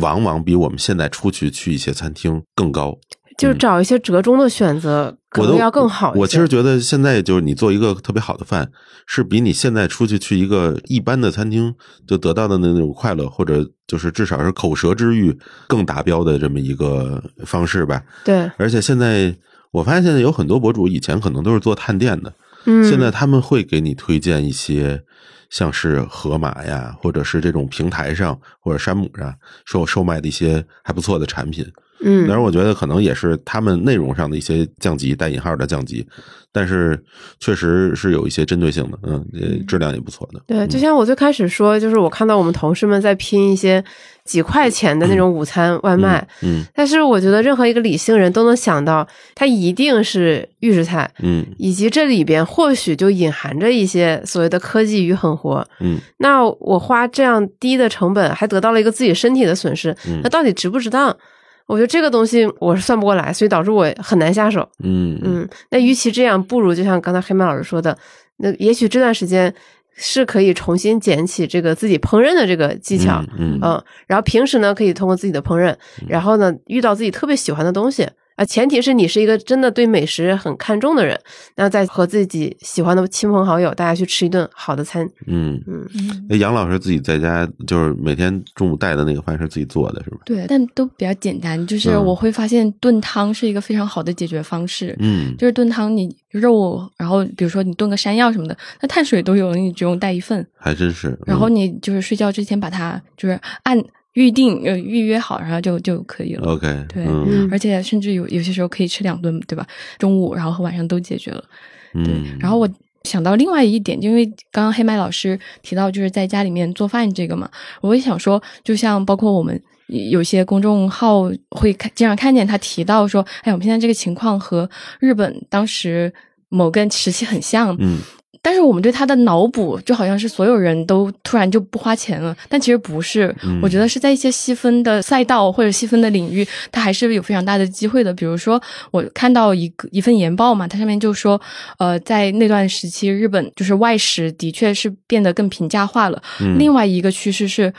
[0.00, 2.98] 往往比我们现在出去去一些餐厅更高。
[3.36, 6.12] 就是找一些折中的选择，可能要更好。
[6.14, 8.70] 我其实觉得现在就是你做一个特别好的饭，
[9.06, 11.74] 是比你现在出去去一个一般的餐厅
[12.06, 18.02] 就得到的那种快乐，或者就是至少是口舌之欲更达标的这么一个方式吧。
[18.24, 19.34] 对，而且现在
[19.72, 22.32] 我发现现在有很多博主以前可能都是做探店的，
[22.66, 25.02] 嗯，现在他们会给你推荐一些
[25.50, 31.66] 像是盒马呀，或者是这种平台上或者山姆上售售卖的一些还不错的产品。
[32.04, 36.06] 嗯，但是我觉得可能也是他们内容上的一些降级，带引号的降级，
[36.52, 37.02] 但是
[37.40, 39.26] 确实是有一些针对性的，嗯，
[39.66, 40.40] 质量也不错的。
[40.46, 43.82] 对，就像我最开始说，就是我看到我们同事们在拼一些
[44.24, 60.20] 几块钱的那种午餐外卖，嗯，但是我觉得任何一个理性人都能想到，它一定是预制菜，嗯，以及这里边或许就隐含着一些所谓的科技与狠活，嗯，那我花这样低的成本，还得到了一个自己身体的损失，嗯。
[60.22, 61.16] 那到底值不值当？
[61.66, 64.68] 我觉得这个东西我是算不过来，所以导致我很难下手。
[64.82, 67.96] 嗯嗯，那与其这样，不如就像刚才黑麦老师说的，
[68.38, 69.54] 那也许这段时间
[69.94, 73.24] 是可以重新捡起这个自己烹饪的这个技巧。
[73.38, 75.74] 嗯嗯，然后平时呢，可以通过自己的烹饪，
[76.06, 78.08] 然后呢，遇到自己特别喜欢的东西。
[78.36, 81.18] 啊，前提是你是一个真的对美食很看重的人，
[81.56, 85.08] 那再和自己喜欢的亲朋好友，大家去吃一顿好的餐。
[85.26, 85.86] 嗯嗯，
[86.28, 90.18] 那杨老师自己在家就是每天中午带的那个饭是自己做的，是吧？
[90.24, 91.64] 对，但都比较简单。
[91.66, 94.96] 就是我会发现炖汤是一个非常好的解决方式。
[94.98, 100.44] 嗯，就是炖汤，你肉，然后比如说你炖个山药什么的，那碳水都有了，你只用带一份。
[100.56, 101.16] 还真是。
[101.24, 103.80] 然后你就是睡觉之前把它就是按。
[104.14, 106.48] 预定呃预约好，然后就就可以了。
[106.48, 107.04] OK，对，
[107.50, 109.66] 而且甚至有有些时候可以吃两顿，对吧？
[109.98, 111.44] 中午然后和晚上都解决了。
[111.92, 112.68] 对，然后我
[113.02, 117.48] 想到另外一点，因为刚刚黑麦老师提到就是在家里面做饭这个嘛，
[117.80, 124.68] 我也想说，就像包括我们有些公众号会看经常看见他提到说，哎，我们现在这个情况和
[125.00, 126.12] 日本当时
[126.48, 127.76] 某个时期很像。
[127.78, 127.98] 嗯。
[128.44, 133.34] 但是我们对他的脑补就好像是所有人都突然就不花钱了，但其实不是。
[133.62, 138.12] 我觉得是在一些细分的赛道或者细分的领域，它还是有非常大的机会的。
[138.12, 141.40] 比如说，我看到一个一份研报嘛，它上面就说，
[141.78, 146.22] 呃，在那段时期，日本就是外食的确是变得更平价化了。
[146.58, 147.72] 另外一个趋势是。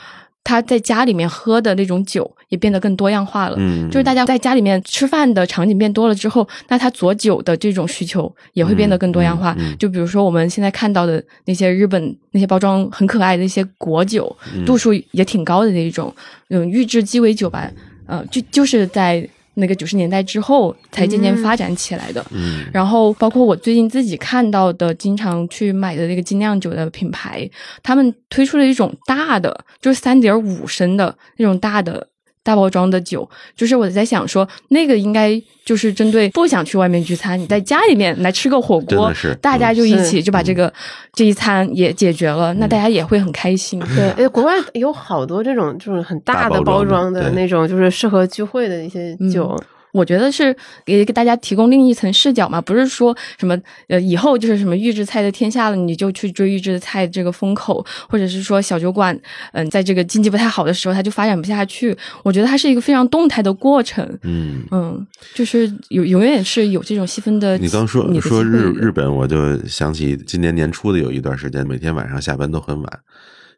[0.48, 9.56] 他在家里面喝的那种酒也变得更多样化了，嗯，就是大家在家里面吃饭的场景变多了之后，那他佐酒的这种需求也会变得更多样化。
[9.78, 16.14] 就比如说我们现在看到的那些日本那些包装很可爱的一些果酒，度数也挺高的那一种，
[16.50, 17.70] 嗯，预制鸡尾酒吧，
[18.06, 19.28] 呃，就就是在。
[19.58, 27.48] 那个九十年代之后才渐渐发展起来的，嗯，然后包括我最近自己看到的，经常去买的那个精酿酒的品牌，
[27.82, 32.06] 他们推出了一种大的，就是三点五升的那种大的。
[32.46, 40.72] 大包装的酒，就是我在想说，那个应该就是针对不想去外面聚餐，你在家里面来吃个火锅，大家就一起就把这个
[41.12, 43.82] 这一餐也解决了，那大家也会很开心。
[44.16, 49.60] 对，国外有好多这种就是很大的包装的那种，就是适合聚会的一些酒。
[49.96, 50.54] 我觉得是
[50.84, 59.18] 给给大家提供另一层视角嘛，不是说什么呃以后就是什么预制菜的天下了，你就去追预制菜这个风口，或者是说小酒馆
[59.52, 61.96] 嗯在这个经济不太好的时候，它就发展不下去。
[62.22, 64.06] 我觉得它是一个非常动态的过程。
[64.22, 67.56] 嗯嗯，就是有永远是有这种细分的。
[67.58, 73.00] 你刚说你说日日本，我就想起今年年初的有一段时间，每天晚上下班都很晚，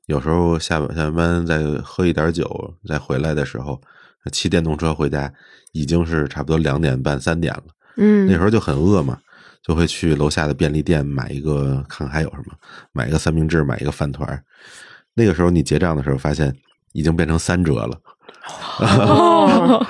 [0.07, 3.81] 有时候下班下班再喝一点酒，再回来的时候
[4.31, 5.33] 骑电动车回家。
[5.73, 7.65] 已经是差不多两点半三点了，
[7.97, 9.19] 嗯，那时候就很饿嘛，
[9.63, 12.55] 就会去楼下的便利店买一个，看看还有什么，
[12.93, 14.43] 买一个三明治，买一个饭团。
[15.15, 16.55] 那个时候你结账的时候，发现
[16.93, 18.01] 已经变成三折了。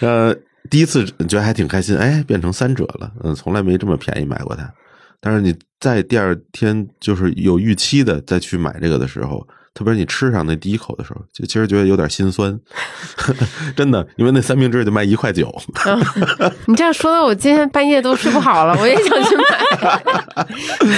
[0.00, 0.34] 呃，
[0.68, 4.72] 第一次觉得还挺开心，哎，变成三折了，嗯，从来没这么便宜买过它。
[5.20, 9.46] 但是你在第二天就是有预期的再去买这个的时候。
[9.72, 12.58] 特别是你吃上那第一口的时候，就其实觉得有点心酸，
[13.76, 15.48] 真的，因为那三明治就卖一块九。
[16.66, 19.44] 你这样说的，我今天半夜都睡不好了，我也想去买。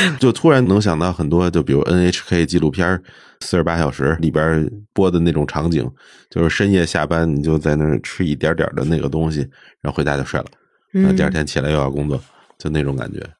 [0.19, 3.01] 就突然能想到很多，就比如 NHK 纪录片
[3.41, 5.89] 四十八小时里边播的那种场景，
[6.31, 9.41] 就是深夜下班你就在那儿吃一点点的那个东西，
[9.81, 10.47] 然后回家就睡了。
[10.95, 12.19] 嗯，第二天起来又要工作，
[12.59, 13.19] 就那种感觉。
[13.21, 13.31] 嗯，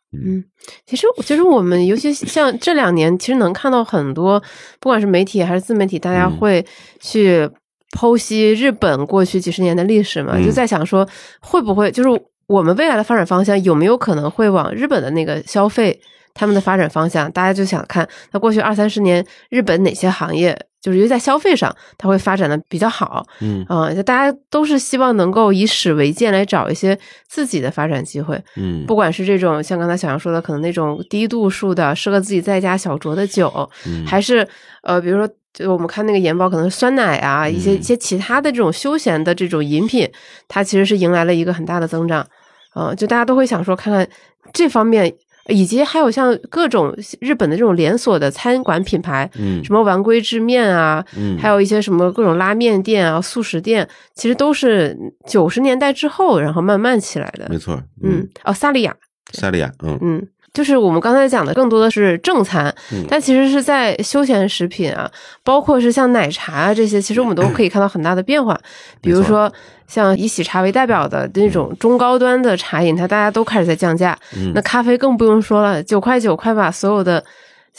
[0.87, 4.43] 其实其实我们尤其像这两年，其实能看到很多，
[4.79, 6.65] 不管是媒体还是自媒体，大家会
[7.01, 7.49] 去
[7.97, 11.09] 剖析日本过去几十年的历史嘛，就在想说
[11.41, 12.09] 会不会就是
[12.47, 16.01] 我们未来的发展方向有没有可能会往日本的那个消费。
[16.35, 23.65] 他们的发展方向，大家就想看，那过去二三十年，日本哪些行业，就是尤其在消费上，它会发展的比较好，嗯。
[23.69, 33.71] 啊，就大家都是希望能够以史为鉴来找一些自己的发展机会，嗯，不管是这种像刚才小杨说的，可能那种低度数的适合自己在家小酌的酒，
[34.05, 34.47] 还是
[34.83, 40.11] 呃，比如说，就我们看那个研报，可能是酸奶啊，一些一些其他的这种休闲的这种饮品，
[40.49, 42.27] 它其实是迎来了一个很大的增长，
[42.75, 44.09] 嗯，就大家都会想说，看看
[44.53, 45.15] 这方面。
[45.49, 57.47] 以及还有像各种日本的这种连锁的餐馆品牌，嗯，什么丸龟之面啊，嗯，还有一些什么各种拉面店啊、速食店，其实都是九十年代之后，然后慢慢起来的。
[57.49, 58.95] 没错，嗯，哦，萨莉亚，
[59.33, 60.29] 萨莉亚，嗯嗯。
[60.53, 62.75] 就是我们刚才讲的，更多的是正餐，
[63.09, 65.11] 但其实是在休闲食品啊，
[65.43, 68.59] 包括是像奶茶啊这些，其实我们都可以看到很大的变化。
[69.01, 69.51] 比如说，
[69.87, 74.19] 像以喜茶为代表的那种中高端的茶饮，它大家都开始在降价。
[74.55, 77.25] 那咖啡更不用说了，九块九快把所有的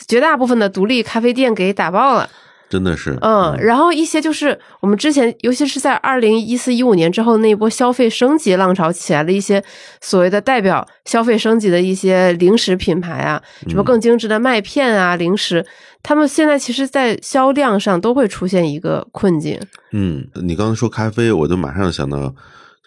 [0.08, 2.28] 绝大部分的独立咖啡店给打爆了。
[2.70, 9.64] 真的是，嗯，然后一些就是我们之前，尤其是在二零一四一五年之后那一波消费升级浪潮起来的一些
[10.02, 15.64] 所谓的代表消费升级的一些零食品牌啊，什么更精致的麦片啊零食，
[16.02, 19.60] 他们现在其实，在销量上都会出现一个困境。
[19.92, 22.34] 嗯，你刚才说咖啡，我就马上想到，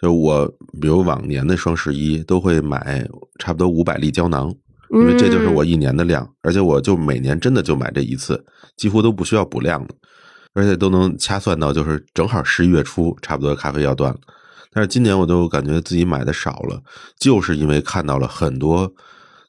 [0.01, 0.45] 就我
[0.81, 3.07] 比如往年的双十一都会买
[3.39, 4.53] 差不多五百粒胶囊。
[4.91, 8.43] 因为这就是我一年的量，而且我就每年真的就买这一次，
[8.75, 9.93] 几乎都不需要补量的，
[10.53, 14.19] 而且都能掐算到，就是正好十一月初差不多咖啡要断了。
[14.71, 16.81] 但是今年我就感觉自己买的少了，
[17.19, 18.91] 就是因为看到了很多，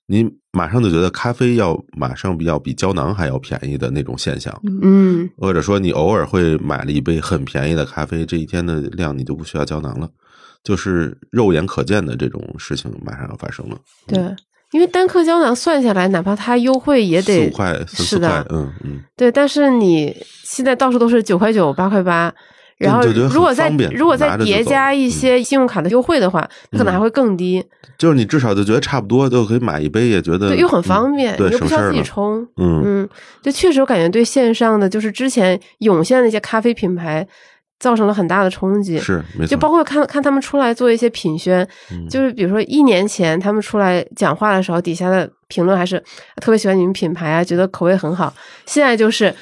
[0.06, 10.08] 你马上就觉得咖啡要马上比要比胶囊还要便宜的那种现象，嗯，或者说你偶尔会买了一杯很便宜的咖啡，这一天的量你就不需要胶囊了，
[10.64, 14.34] 就是肉眼可见的这种事情马上要发生了，对。
[14.72, 19.32] 因为单颗胶囊算下来，哪怕它优惠也得四块，是的，嗯嗯，对。
[19.32, 22.30] 但是你现在到处都是九块九、八块八，
[22.76, 27.64] 然后如果再如果再叠加一些信用卡的优惠的话，可能还会更低。
[27.96, 32.46] 就是你至少就觉得差不多，就可以买一杯，也觉得又很方便，又不需要自己冲。
[32.58, 33.08] 嗯嗯，
[33.42, 37.26] 就确实我感觉对线上的就是之前涌现的那些咖啡品牌。
[37.80, 41.66] 造成了很大的冲击，是，就包括看看他们出来做一些品宣，
[42.10, 46.02] 就是比如说一年前他们出来讲话的时候，底下的评论还是
[46.40, 48.34] 特别喜欢你们品牌啊，觉得口味很好。
[48.66, 49.32] 现在就是，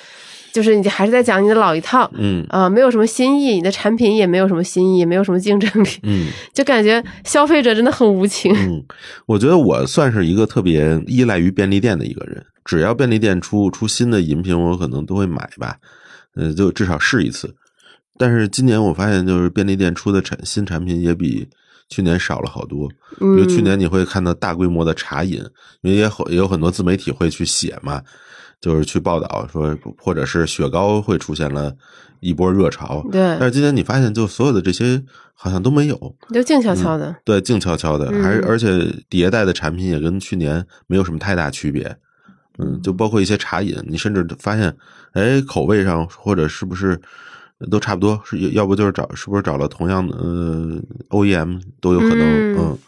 [0.53, 8.55] 就是你还是在讲你的老一套，嗯啊，没有什么新意，你的产品也没有什么新意，也没有什么竞争力，嗯， 就感觉消费者真的很无情。
[8.55, 8.85] 嗯，
[9.25, 15.77] 我觉得我算是一个特别依赖于便利店的一个人，只要便利店出出新的饮品，我可能都会买吧，
[16.35, 17.55] 呃，就至少试一次。
[18.19, 21.49] 但是今年我发现，就是便利店出的产新产品也比
[21.89, 22.89] 去年少了好多。
[22.89, 25.43] 比如去年你会看到大规模的茶饮，
[25.83, 28.03] 因为也也有很多自媒体会去写嘛，
[28.61, 31.75] 就是去报道说，或者是雪糕会出现了
[32.21, 33.07] 一波热潮。
[33.13, 33.21] 对。
[33.39, 35.03] 但是今年你发现，就所有的这些
[35.35, 37.15] 好像都没有，就静悄悄的。
[37.25, 38.69] 对，静悄悄的，还而且
[39.11, 41.97] 迭代的产品也跟去年没有什么太大区别。
[42.59, 44.75] 嗯，就包括一些茶饮，你甚至发现，
[45.13, 46.99] 哎，口味上或者是不是？
[47.71, 50.79] 都差不多，是要不就是找，是不是找了同样的呃
[51.11, 52.79] OEM 都有可能，嗯，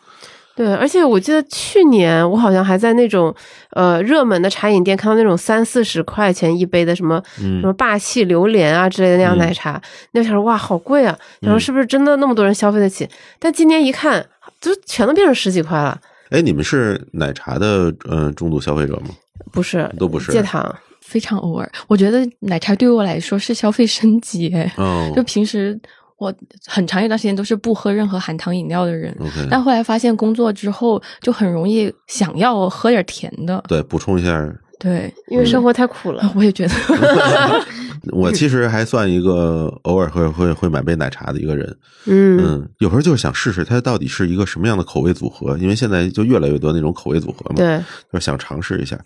[0.55, 3.35] 对，而且我记得去年我好像还在那种
[3.71, 9.81] 呃热门的茶饮店看到那种三四十块钱一杯的什么什么霸气榴莲啊之类的那样奶茶，
[10.13, 13.09] 那时候哇好贵啊，然后是不是真的那么多人消费得起？
[13.39, 14.27] 但今年一看，
[14.61, 15.99] 就全都变成十几块了。
[16.31, 19.09] 哎，你们是奶茶的呃重度消费者吗？
[19.51, 20.75] 不是，都不是戒糖。
[21.09, 24.55] 非常偶尔，我觉得奶茶对于我来说是消费升级。
[24.77, 25.79] 哦，就平时
[26.19, 26.33] 我
[26.67, 29.17] 很长一段时间都是不喝任何含糖饮料的人，
[29.51, 34.55] 但后来发现工作之后就很容易想要喝点甜的，对，补充一下。
[34.79, 36.75] 对，因为生活太苦了， 我也觉得。
[38.13, 47.79] 我其实还算一个偶尔会会会买杯奶茶的一个人，嗯，有时候就是想试试它到底是一个什么样的口味组合，因为现在就越来越多那种口味组合嘛，对，
[48.13, 48.99] 就是想尝试一下。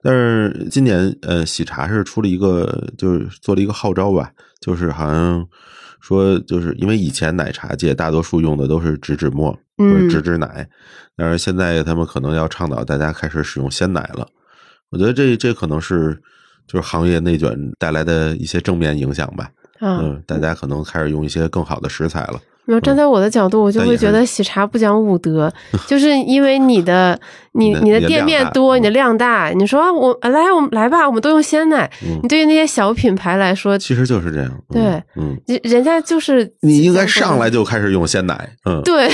[0.00, 4.30] 但是今年呃，喜茶是出了一个，就是做了一个号召吧，
[4.60, 5.44] 就是好像
[6.00, 10.66] 说，就是因为以前奶茶界大多数用的都是植脂末或者植脂奶，
[11.16, 14.28] 但是现在他们可能要倡导大家开始使用鲜奶了。
[14.90, 16.20] 我觉得这这可能是
[16.66, 19.50] 就是行业内卷带来的一些正面影响吧。
[19.80, 22.40] 嗯，大家可能开始用一些更好的食材了。
[22.66, 25.52] 有站在我的角度，我就会觉得喜茶不讲武德，
[25.86, 27.18] 就是因为你的
[27.52, 31.90] 你你的店面多，你的量大，你说我来我们来吧，我们都用鲜奶。
[32.22, 34.50] 你对于那些小品牌来说，其实就是这样。
[34.70, 39.08] 对，嗯，人家就是你应该上来就开始用鲜奶，嗯，对，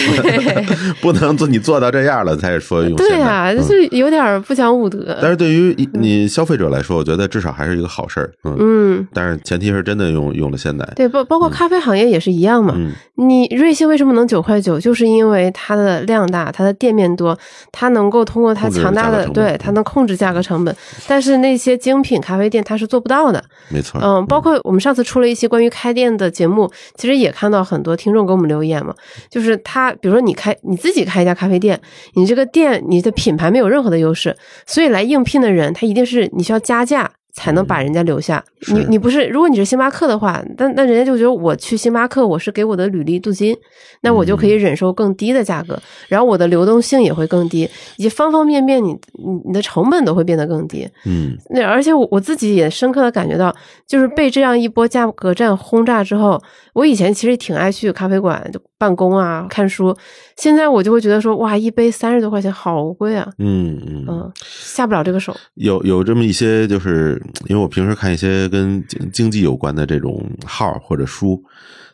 [1.00, 2.96] 不能做你做到这样了才说用。
[2.96, 5.16] 对啊，就是有点不讲武德。
[5.20, 8.32] 但是对于你消费者来说，我觉得至少还是一个好事儿。
[8.42, 10.84] 嗯，但是前提是真的用用了鲜奶。
[10.96, 12.74] 对，包包括咖啡行业也是一样嘛。
[13.14, 14.78] 你瑞幸为什么能九块九？
[14.78, 17.38] 就是因为它的量大，它的店面多，
[17.70, 20.74] 它能够通过它强大的，对，它能控制价格成本。
[21.06, 23.42] 但是那些精品咖啡店它是做不到的。
[23.68, 24.00] 没错。
[24.02, 28.94] 嗯，包括我们上次出了一些关于开店的节目，其实也看到很多听众给我们留言嘛，
[29.30, 31.80] 就是他，比如说你开你自己开一家咖啡店，
[32.14, 34.36] 你这个店你的品牌没有任何的优势，
[34.66, 37.10] 所以来应聘的人他一定是你需要加价。
[37.32, 38.42] 才能把人家留下。
[38.68, 43.56] 你你不是，如果你是星巴克的话，那那人家就觉得我去星巴克，我是给我的履历镀金，
[44.02, 45.76] 那我就可以忍受更低的价格，
[46.08, 50.88] 然后我的流动性也会更低，以及方方面面，你你你的成本都会变得更低。
[51.06, 53.54] 嗯，那而且我我自己也深刻的感觉到，
[53.86, 56.40] 就是被这样一波价格战轰炸之后，
[56.74, 59.96] 我以前其实挺爱去咖啡馆就办公啊看书，
[60.36, 63.28] 现在我就会觉得说，哇，一杯三十多块钱，好贵啊。
[63.38, 65.36] 嗯嗯嗯，下不了这个手。
[65.54, 67.20] 有有这么一些就是。
[67.48, 71.42] 因为我平时看一些跟经经济有关的这种号或者书，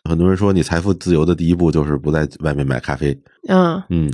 [0.05, 3.19] 很多人说你财富自由的第一步就是不在外面买咖啡。
[3.49, 4.13] 嗯嗯，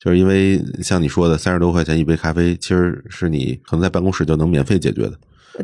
[0.00, 5.12] 就是因为像你说的，三十多块钱一杯咖啡，其实是你可能在办公室就能免费解决的。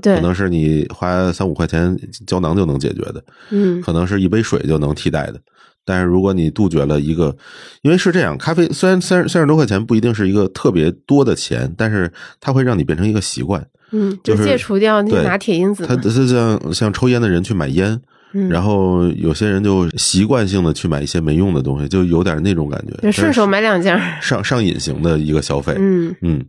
[0.01, 1.97] 对，可能是你花三五块钱
[2.27, 3.25] 胶囊就能解决的。
[3.51, 5.41] 嗯，可能是一杯水就能替代的。
[5.85, 7.37] 但是如果你杜绝了一个，
[7.83, 13.67] 因为是这样，咖啡虽然三三十多块钱不一定是一个特别多的钱，但是它会让你变成一个习惯。
[13.91, 15.85] 嗯，就戒除掉那拿铁因子。
[15.87, 18.01] 他他像像抽烟的人去买烟，
[18.49, 25.75] 然后有些人就习惯性的去买一些没用的东西，就有点那种感觉，顺手买两件，上上瘾型的一个消费。
[25.77, 26.43] 嗯嗯，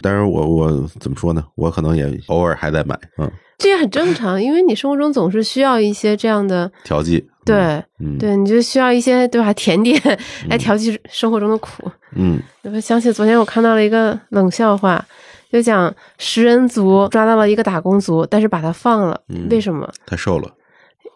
[0.00, 1.44] 但是我我怎么说呢？
[1.54, 7.29] 我可能也偶尔还在买，嗯，这也很正常，因为你生活中总是需要一些这样的调剂。
[7.44, 7.82] 对，
[8.18, 9.52] 对，你就需要一些对吧？
[9.54, 10.00] 甜点
[10.48, 11.90] 来调剂生活中的苦。
[12.14, 15.04] 嗯，我想起昨天我看到了一个冷笑话。
[15.52, 19.20] 就讲食人族抓到了一个打工族，但是把他放了，
[19.50, 19.90] 为什么？
[20.06, 20.48] 太瘦了。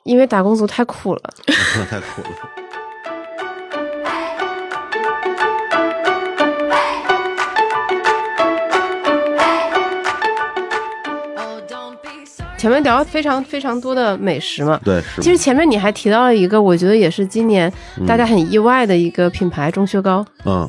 [0.02, 1.22] 因为打工族太苦了。
[1.88, 2.63] 太苦了。
[12.64, 15.02] 前面聊了非常非常多的美食嘛，对。
[15.20, 17.70] 其实前面你还提到了一个，我觉得也是今年
[18.06, 20.24] 大家很意外的一个品牌——钟薛高。
[20.46, 20.66] 嗯。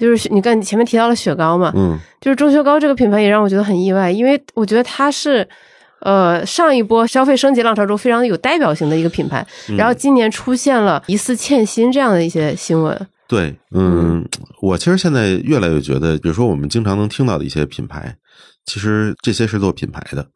[0.00, 5.48] 就是你看前面提到了雪糕嘛，嗯，就是钟薛高这个品牌也让我觉得很意外，因为我觉得它是，
[6.00, 9.46] 呃，上一波消费升级浪潮中非常有代表性的一个品牌，
[9.78, 13.06] 然后今年出现了疑似欠薪这样的一些新闻。
[13.28, 14.22] 对，嗯，
[14.60, 18.16] 我其实现在越来越觉得，比如说我们经常能听到的一些品牌，
[18.66, 20.26] 其实这些是做品牌的。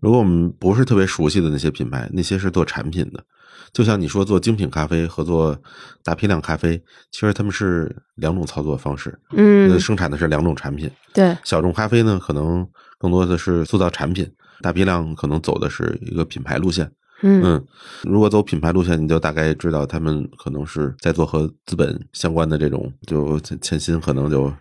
[0.00, 3.24] 如果我们不是特别熟悉的那些品牌，那些是做产品的。
[3.72, 5.56] 就像你说做精品咖啡和做
[6.02, 10.90] 大批量咖啡，其实他们是两种操作方式，嗯，生产的是两种产品。
[11.12, 12.66] 对，小众咖啡呢，可能
[12.98, 14.24] 更多的是塑造产品；
[14.62, 16.90] 大批量可能走的是一个品牌路线。
[17.22, 17.62] 嗯，
[18.04, 24.52] 如果走品牌路线，你就大概知道他们可能是在做和资本相关的这种，就欠薪可能就。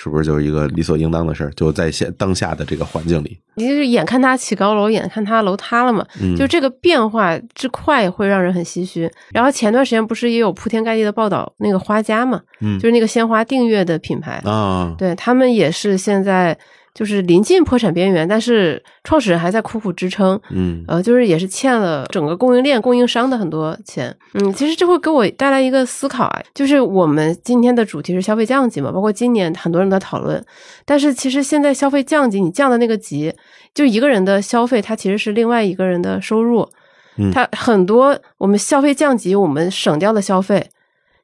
[0.00, 1.50] 是不是就是一个理所应当的事儿？
[1.56, 6.06] 就在现当下的这个环境里，你就是眼看他起高楼，眼看他楼塌了嘛。
[6.22, 9.10] 嗯，就这个变化之快，会让人很唏嘘。
[9.32, 12.40] 然后前段时间不是也有铺天盖地的报道那个花家嘛？
[12.60, 16.56] 嗯，就是那个鲜花订阅的品牌啊，对他们也是现在。
[16.98, 20.40] 就是临近破产边缘，但是创始人还在苦苦支撑。
[20.50, 24.12] 嗯，呃，就是也是欠了整个供应链供应商的很多钱。
[24.34, 30.44] 嗯，其实这会给我带来一个思考啊，就是我们今天的主题是消费降级嘛，包括今年很多人在讨论。
[30.84, 33.32] 但是其实现在消费降级，你降的那个级，
[33.72, 36.68] 就一个人的消费，它其实是另外一个人的收入。
[37.16, 40.68] 嗯，它很多我们消费降级，我们省掉的消费。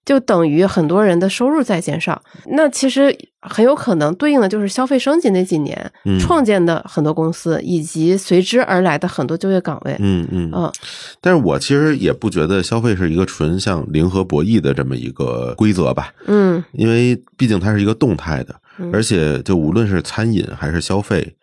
[0.05, 5.90] 就等于很多人的收入在减少，那其实很有可能对应的就是消费升级那几年
[6.20, 9.96] 创建的很多公司，以及随之而来的很多就业岗位。
[9.98, 10.70] 嗯嗯嗯。
[11.20, 16.12] 但是我其实也不觉得消费是一个纯像零和博弈的这么一个规则吧。
[16.26, 16.62] 嗯。
[16.72, 18.55] 因为毕竟它是一个动态的，
[18.92, 21.34] 而且就无论是餐饮还是消费，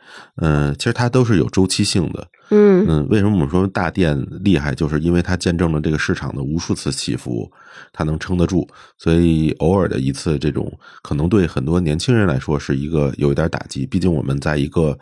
[0.42, 2.28] 嗯，其实它都是有周期性的。
[2.54, 4.76] 嗯嗯，为什么我们说大电厉害？
[4.76, 7.50] 就是因为它见证了这个市场的无数次起伏，
[7.94, 8.68] 它能撑得住。
[8.98, 10.70] 所以偶尔的一次这种，
[11.02, 13.86] 可能对很多年轻人来说是一个有一点打击。
[13.86, 14.98] 毕竟我们在一个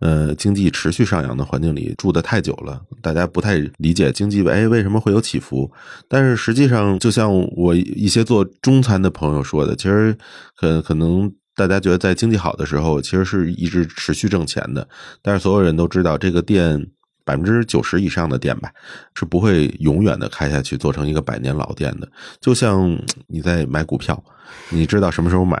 [0.00, 5.70] 呃经济持续上扬的环境里住的太久了，大家不太理解经济哎为什么会有起伏。
[6.08, 10.16] 但是实际上，就像我一些做中餐的朋友说的，其实
[10.56, 11.30] 可可能。
[11.56, 14.86] 大家觉得在经济好的时候，其实是一直持续挣钱的。
[15.22, 16.86] 但是所有人都知道，这个店
[17.24, 18.70] 百分之九十以上的店吧，
[19.14, 22.06] 是不会永远的开下去，做成一个百年老店的。
[22.40, 22.96] 就像
[23.26, 24.22] 你在买股票，
[24.68, 25.60] 你知道什么时候买，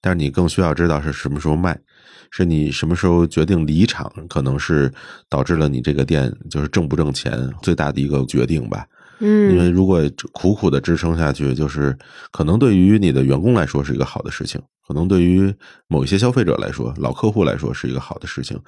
[0.00, 1.78] 但是你更需要知道是什么时候卖，
[2.30, 4.90] 是你什么时候决定离场，可能是
[5.28, 8.86] 导致了你这个店就是挣不挣钱最大的一个决定吧。
[9.24, 10.02] 嗯，因为如果
[10.32, 11.96] 苦苦的支撑下去，就是
[12.32, 15.54] 可能对于你的员工来说是一个好的事情，可能对于
[15.86, 18.58] 某一些消费者来说、老客户来说是一个好的事情，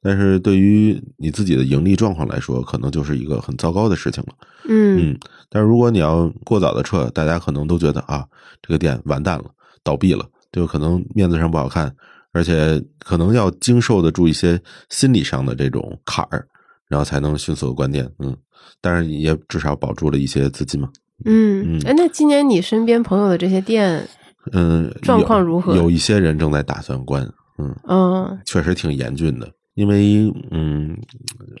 [0.00, 4.34] 但是对于你自己的盈利状况来说，可能就是一个很糟糕的事情了。
[4.68, 5.18] 嗯嗯，
[5.50, 8.24] 但是如果你要过早的撤，大家可能都觉得啊，
[8.62, 9.46] 这个店完蛋了，
[9.82, 11.92] 倒闭了，就可能面子上不好看，
[12.30, 16.46] 而且可能要经受得住一些心理上的这种坎儿，
[16.86, 18.08] 然后才能迅速的关店。
[18.20, 18.36] 嗯。
[18.84, 20.90] 但是也至少保住了一些资金嘛。
[21.24, 24.06] 嗯，哎，那今年你身边朋友的这些店，
[24.52, 25.74] 嗯，状况如何？
[25.74, 27.26] 有一些人正在打算关，
[27.56, 29.50] 嗯嗯，确实挺严峻的。
[29.72, 30.94] 因为嗯，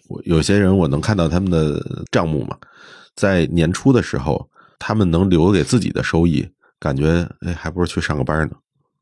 [0.08, 2.58] 我有些人我能看到他们的账目嘛，
[3.16, 4.46] 在年初的时候，
[4.78, 6.46] 他们能留给自己的收益，
[6.78, 8.54] 感觉哎，还不如去上个班呢。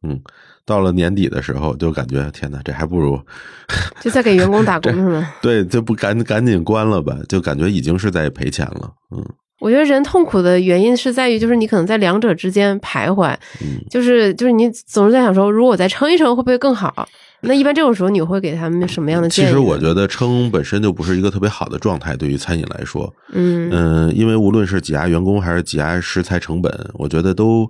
[0.02, 0.20] 嗯，
[0.64, 3.20] 到了年底的时候，就感觉天哪，这还不如
[4.00, 5.34] 就在给员工打工 是吗？
[5.42, 8.92] 对，就不赶赶紧关了吧，就感觉已经是在赔钱了。
[9.14, 9.24] 嗯，
[9.60, 17.08] 我觉得人痛苦的原因是在于，就是你可能在两者之间徘徊，嗯就是就是你总是在想说，如果我再撑一撑，会不会更好？
[17.44, 19.48] 那一般这种时候，你会给他们什么样的建议？
[19.48, 27.68] 其实我觉得撑本身就不是一个特别好的状态，对于餐饮来说，嗯嗯，因为无论是挤压员工还是挤压食材成本，我觉得都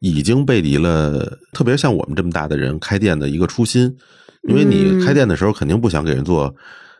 [0.00, 3.96] 已经背离了，特别像我们这么大的人开店的一个初心。
[4.46, 6.54] 因为你开店的时候，肯定不想给人做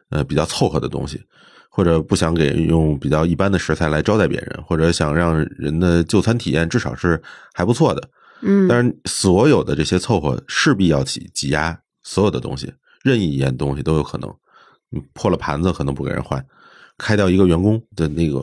[0.08, 1.20] 呃比较凑合的东西，
[1.68, 7.20] 或者不想给人用比较一般的食材来招待别人，或者想让人的就餐体验至少是
[7.52, 8.08] 还不错的。
[8.40, 11.78] 嗯，但是所有的这些凑合势必要挤挤压。
[12.04, 14.32] 所有的东西，任意一样东西都有可能。
[14.90, 16.40] 你破了盘子，可能不给人换；
[16.96, 18.40] 开掉一个员工的那个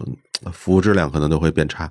[0.51, 1.89] 服务质量，可能都会变差。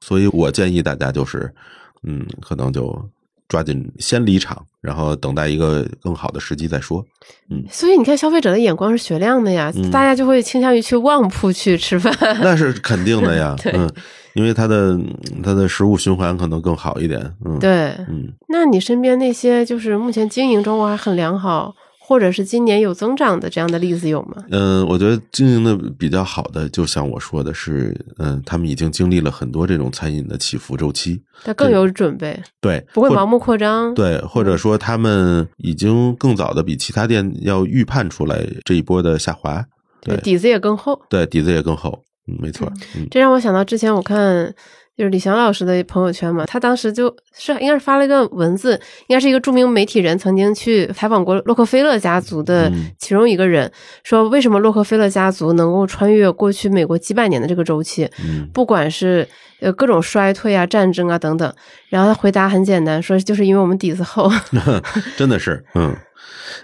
[0.00, 1.54] 所以我建议大家就是，
[2.02, 3.08] 嗯，可能就
[3.52, 7.04] 抓紧先离场，然后等待一个更好的时机再说。
[7.50, 12.10] 嗯，所以你看，消费者的眼光是雪亮的呀，大家就会倾向于去旺铺去吃饭。
[12.40, 13.86] 那是肯定的呀， 嗯。
[14.32, 14.98] 因为它的
[15.42, 21.74] 它的食物循环可能更好一点，嗯，对，嗯，那你身边那些就是目前经营状况还很良好，
[22.04, 24.44] 或者是今年有增长的这样的例子有吗？
[24.50, 39.64] 嗯，我觉得经营的比较好的，就像我说的是，嗯，他们已经经历了很多这种餐饮的起伏周期，他更有准备，对，不会盲目扩张，对，或者说他们已经更早的比其他店要预判出来这一波的下滑，
[40.02, 42.02] 对，底子也更厚，对，底子也更厚。
[42.28, 42.70] 嗯，没错，
[43.10, 44.54] 这让我想到之前我看
[44.96, 48.74] 就是李翔老师的朋友圈嘛，他当时就是应该是发了一个文字，
[49.08, 53.70] 应该是一个著名媒体人曾经去采访过洛克菲勒家族的其中一个人，
[54.04, 58.08] 说为什么洛克菲勒家族能够穿越过去美国几百年的这个周期，
[58.52, 59.26] 不管是
[59.60, 61.52] 呃各种衰退啊、战争啊等等，
[61.88, 64.30] 然后他回答很简单，说就是因为我们底子厚，
[65.16, 65.96] 真的是，嗯。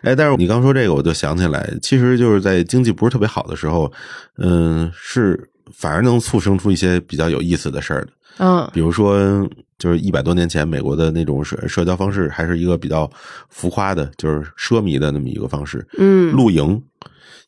[0.03, 3.91] 哎，但是你刚说这个，我就想起来，其实就是在经济不是特别好的时候，
[4.37, 8.13] 嗯，是反而能促生出一些比较有意思的事儿的。
[8.39, 9.49] 嗯，比如说，
[9.79, 13.11] 就是一百多年前美国的那种社社交方式，还是一个比较
[13.49, 15.85] 浮夸的，就是奢靡的那么一个方式。
[15.99, 16.81] 嗯，露营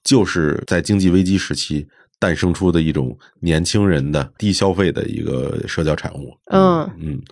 [0.03, 1.87] 就是在经济危机时期
[2.19, 6.37] 诞生出的一种年轻人的低消费的一个社交产物。
[6.47, 7.23] 嗯嗯，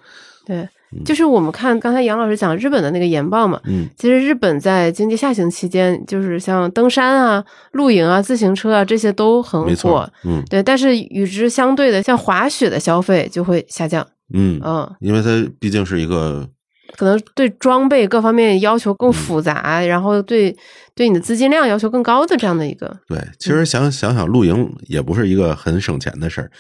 [0.47, 0.69] 对。
[1.05, 10.63] 就是我们看刚才杨老师讲日本的那个研报嘛，嗯，其实日本在经济下行期间，就是像登山啊、露营啊、自行车啊这些都很火，嗯，对。
[10.63, 14.61] 但是与之相对的，像滑雪的消费就会下降，嗯。
[14.65, 16.49] 嗯，因为它毕竟是一个
[16.97, 20.57] 可能对装备各方面要求更复杂，然后对
[20.95, 22.97] 对你的资金量要求更高的这样的一个。
[23.07, 26.51] 对，其实想想想露营也不是一个很省钱的事儿。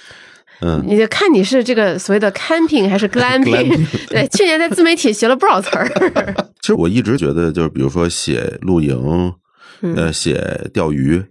[0.61, 3.87] 嗯，你就看你是这个所谓的 camping 还是 glamping？
[4.11, 5.89] 对，去年在自媒体学了不少词儿。
[6.61, 9.33] 其实我一直觉得，就是比如说写露营，
[9.95, 11.23] 呃，写钓鱼，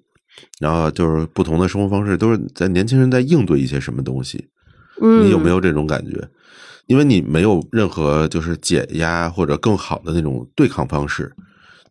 [0.59, 4.47] 然后就是不同的生活方式，都是在年轻人在应对一些什么东西。
[5.01, 6.27] 嗯，你有没有这种感觉？
[6.87, 11.29] 因为你没有任何就是减压或者更好的那种对抗方式，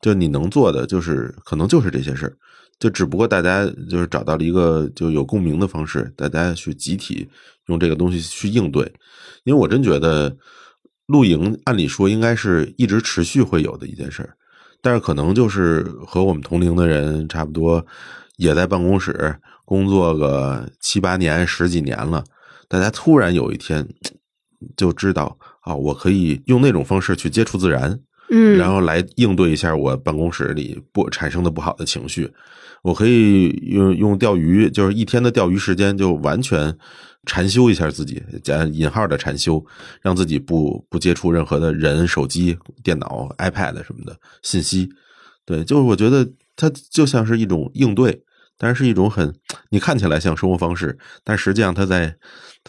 [0.00, 2.32] 就你能做的就是可能就是这些事儿。
[2.78, 7.28] 就只不过大家就是找到了一个就有共鸣的方式，大家去集体
[7.66, 8.84] 用这个东西去应对。
[9.44, 10.36] 因为我真觉得
[11.06, 14.36] 露营按理说应该是一直持续会有的一件事儿，
[14.82, 17.86] 但是可能就是和我们同龄的人差不多，
[18.36, 22.24] 也在办公室工作个七八年、十几年了，
[22.68, 23.88] 大家突然有一天
[24.76, 27.98] 就知道啊，我可以用那种方式去接触自然。
[28.30, 32.30] 嗯，然后来应对一下我办公室里不产生的不好的情绪，
[32.82, 36.76] 我可以用用钓鱼，就是一天的钓鱼时间，就完全
[37.24, 39.64] 禅修一下自己，加引号的禅修，
[40.02, 44.88] 让自己不不接触任何的人、手机、电脑、iPad 什么的信息。
[45.44, 48.22] 对，就是我觉得它就像是一种应对，
[48.58, 49.32] 但是是一种很
[49.70, 52.16] 你看起来像生活方式，但实际上它在。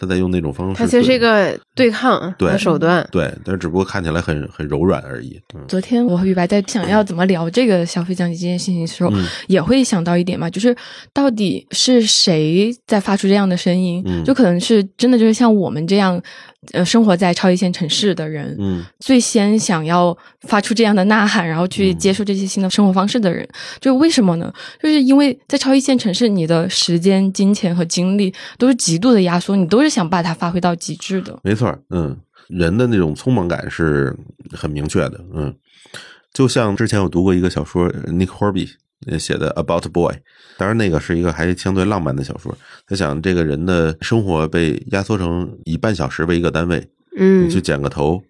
[0.00, 5.40] 他在用那种方式，它其实是一个对抗的手段，对，但是只不过看起来很很柔软而已。
[5.66, 9.10] 昨天我和雨白在想要怎么聊这个消费降级这件事情的时候，
[9.46, 10.76] 也会想到一点嘛，就是
[11.12, 14.04] 到底是谁在发出这样的声音？
[14.24, 16.20] 就可能是真的就是像我们这样。
[16.72, 23.48] 呃，生活在超一线城市的人，嗯，最先想要发出这样的呐喊，然后去接受这些新的生活方式的人，
[23.80, 24.52] 就为什么呢？
[24.82, 31.38] 就是因为在超一线城市，你的时间、金钱和精力都是极度的压缩，你都是想把它发挥到极致的。
[31.44, 32.16] 没错，嗯，
[32.48, 34.14] 人的那种匆忙感是
[34.52, 35.54] 很明确的，嗯，
[36.32, 38.70] 就像之前我读过一个小说，Nick Horby。
[39.16, 40.12] 写的 About Boy，
[40.58, 42.58] 当然那个是一个还相对浪漫的小说。
[42.84, 46.84] 他想这个人的生活被压缩成以半小时为一个单位，
[47.16, 48.20] 嗯，你去剪个头，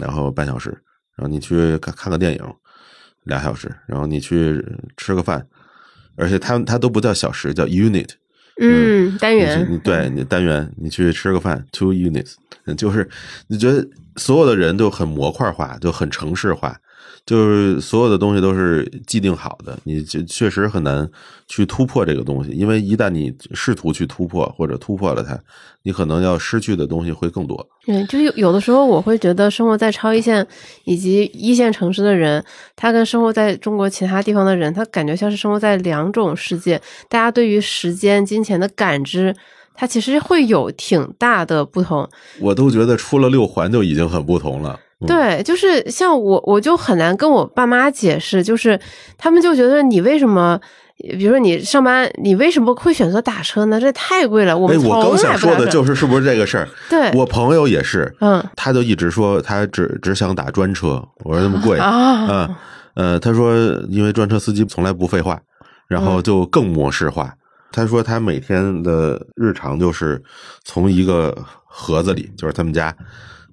[0.00, 0.70] 然后半小时，
[1.14, 2.54] 然后你去看看个电影，
[3.22, 4.62] 俩小时，然后你去
[4.96, 5.46] 吃个饭，
[6.16, 8.10] 而且他他都不叫小时，叫 unit，
[8.58, 12.34] 嗯，单元，你对你单元，你去吃个饭，two units，
[12.76, 13.08] 就是
[13.48, 13.86] 你觉得
[14.16, 16.76] 所有的人都很模块化，就很城市化。
[17.26, 21.10] 就是所有的东西都是既定好的，你就确实很难
[21.48, 25.36] 去突破这个东西，因为一旦你试图去突破或者突破了它，
[25.82, 27.68] 你可能要失去的东西会更多。
[27.84, 30.46] 对，就有有的时候我会觉得，生活在超一线
[30.84, 32.44] 以及一线城市的人，
[32.76, 36.80] 他跟生活在中国其他地方的人，他感觉像是生活在两种世界。
[37.08, 39.34] 大家对于时间、金钱的感知，
[39.74, 42.08] 它其实会有挺大的不同。
[42.40, 44.78] 我都觉得出了六环就已经很不同了。
[45.06, 48.80] 对，就是像我，我就很难跟我爸妈解释，就是
[49.18, 50.58] 他们就觉得你为什么，
[50.96, 53.78] 比如说你上班，你为什么会选择打车呢？
[53.78, 54.56] 这太贵了。
[54.56, 56.66] 我们我刚想说的就是是不是这个事儿？
[56.88, 61.06] 对，我朋友也是，嗯，他就一直说他只只想打专车。
[61.24, 62.56] 我说那么贵啊，嗯
[62.94, 63.54] 呃，他说
[63.90, 65.38] 因为专车司机从来不废话，
[65.88, 67.34] 然后就更模式化。
[67.70, 70.22] 他说他每天的日常就是
[70.64, 71.36] 从一个
[71.66, 72.96] 盒子里，就是他们家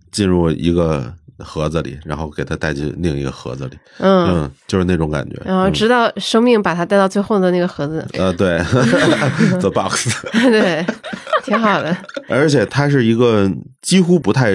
[0.09, 1.13] 进入一个。
[1.39, 8.59] 盒子里，然后给他带进另一个盒子里，嗯，就是那种感觉，然后直到生命把他带到最后的那个盒子，呃，对，
[9.59, 10.85] The Box， 对，
[11.43, 11.95] 挺好的。
[12.29, 14.51] 而且他是一个几乎不太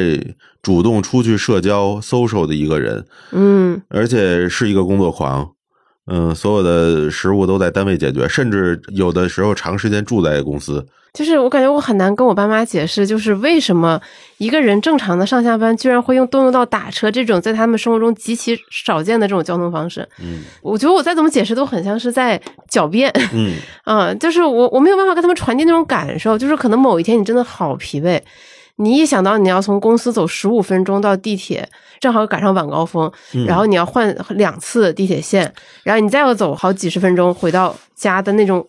[0.62, 5.50] 主动出去社交、social 的一个人，嗯，而且是一个工作狂。
[6.08, 10.86] 嗯，所有的食物都在单位解决，甚至有的时候长时间住在公司。
[11.14, 14.00] 就是我感觉我很难跟我爸妈解释，就是为什么
[14.36, 20.06] 一个人正常的上下班居然会用动用到打车这种在他们生活中极其少见的这种交通方式。
[20.22, 22.40] 嗯，我觉得我再怎么解释都很像是在
[22.70, 23.10] 狡辩。
[23.32, 23.54] 嗯，
[23.84, 28.20] 啊，就是我我没有办法跟他们传递那种感受，就是可能某一天你真的好疲惫。
[28.78, 31.68] 你一想到你要从公司走十五分钟到地铁，
[32.00, 33.10] 正好赶上晚高峰，
[33.46, 35.52] 然后你要换两次地铁线，
[35.82, 38.64] 然后你再要走好几十分钟回到家的那种，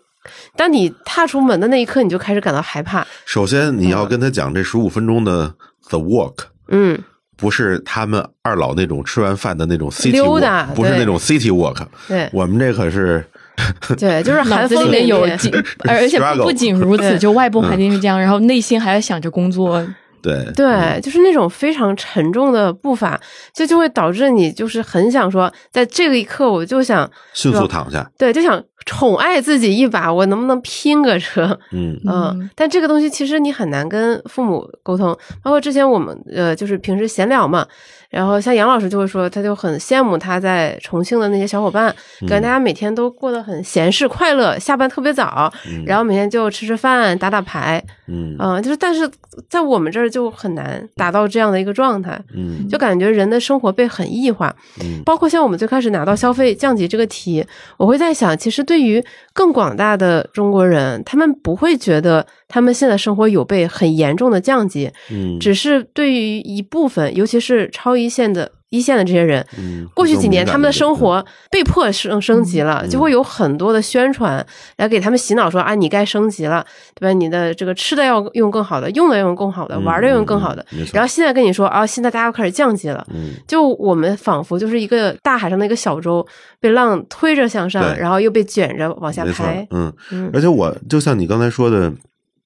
[0.56, 3.06] 当你踏出门的那一刻，你就开始感到害怕。
[3.26, 5.54] 首先，你要跟他讲这十五分钟的
[5.90, 6.36] the walk，
[6.70, 7.00] 嗯，
[7.38, 13.24] 不是他们二老那种吃完饭的那种 city walk，不是那种 city walk，对，我们这可是，
[13.98, 15.22] 对，就是寒风里面有，
[15.88, 19.86] 而且不仅如此，就外部环境是这样，然后内心还要想着工作。
[20.22, 20.46] 对。
[20.54, 23.18] 对，就是那种非常沉重的步伐，
[23.54, 31.60] 这就会导致你就是很想说，在这个一刻，我就想迅速躺下，对，就想宠爱自己一把，我能不能拼个车？
[31.72, 32.00] 嗯。
[32.08, 37.66] 嗯，但这个东西其实你很难跟父母沟通，包括之前我们呃，就是平时闲聊嘛。
[38.10, 45.54] 然后像杨老师就会说，他就很羡慕他在重庆的那些小伙伴，感觉大家每天都过得很闲适快乐，下班特别早，
[45.86, 49.08] 然后每天就吃吃饭、打打牌，嗯，就是但是
[49.48, 57.46] 在我们这儿就很难达到这样的一个状态，嗯，就感觉人的生活被很异化，嗯，包括像我们最开始拿到消费降级这个题，
[57.78, 59.04] 我会在想，其实对于
[59.34, 67.98] 更广大的中国人，他们不会觉得他们现在生活有被很严重的降级，嗯，只是对于一部分，尤其是超。
[68.00, 69.46] 一线的一线的这些人，
[69.94, 74.46] 过去几年他们的生活被迫升升级了，就会有很多的宣传
[74.78, 77.14] 来给他们洗脑，说啊，你该升级了，对吧？
[77.14, 80.66] 你的这个吃的要用更好的，用的要用更好的，玩的要用更好的。
[80.94, 83.06] 然后现在跟你说啊，现在大家又开始降级了，
[83.48, 86.26] 就我们仿佛就是一个大海上的一个小舟，
[86.60, 89.68] 被浪推着向上，然后又被卷着往下拍。
[89.72, 89.92] 嗯，
[90.32, 91.92] 而且我就像你刚才说的。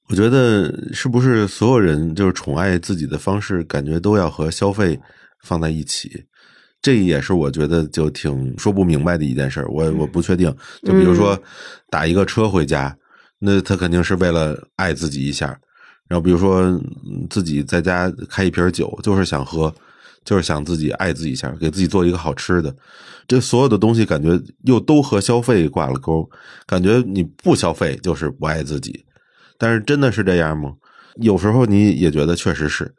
[0.09, 4.99] 我觉得是不是所有人就是宠爱自己的方式，感觉都要和消费
[5.43, 6.25] 放在一起？
[6.81, 9.65] 这也是我觉得就挺说不明白的一件事。
[9.69, 10.53] 我我不确定。
[10.81, 11.41] 就比如说
[11.89, 12.93] 打一个车回家，
[13.39, 15.57] 那他肯定是为了爱自己一下。
[16.09, 16.77] 然后比如说
[17.29, 19.73] 自己在家开一瓶酒，就是想喝，
[20.25, 22.75] 就是想自己爱自己一下，给自己做一个好吃的。
[23.25, 26.29] 这所有的东西感觉又都和消费挂了钩，
[26.65, 29.05] 感觉你不消费就是不爱自己。
[29.57, 30.73] 但是真的是这样吗？
[31.21, 32.93] 有时候你也觉得确实是，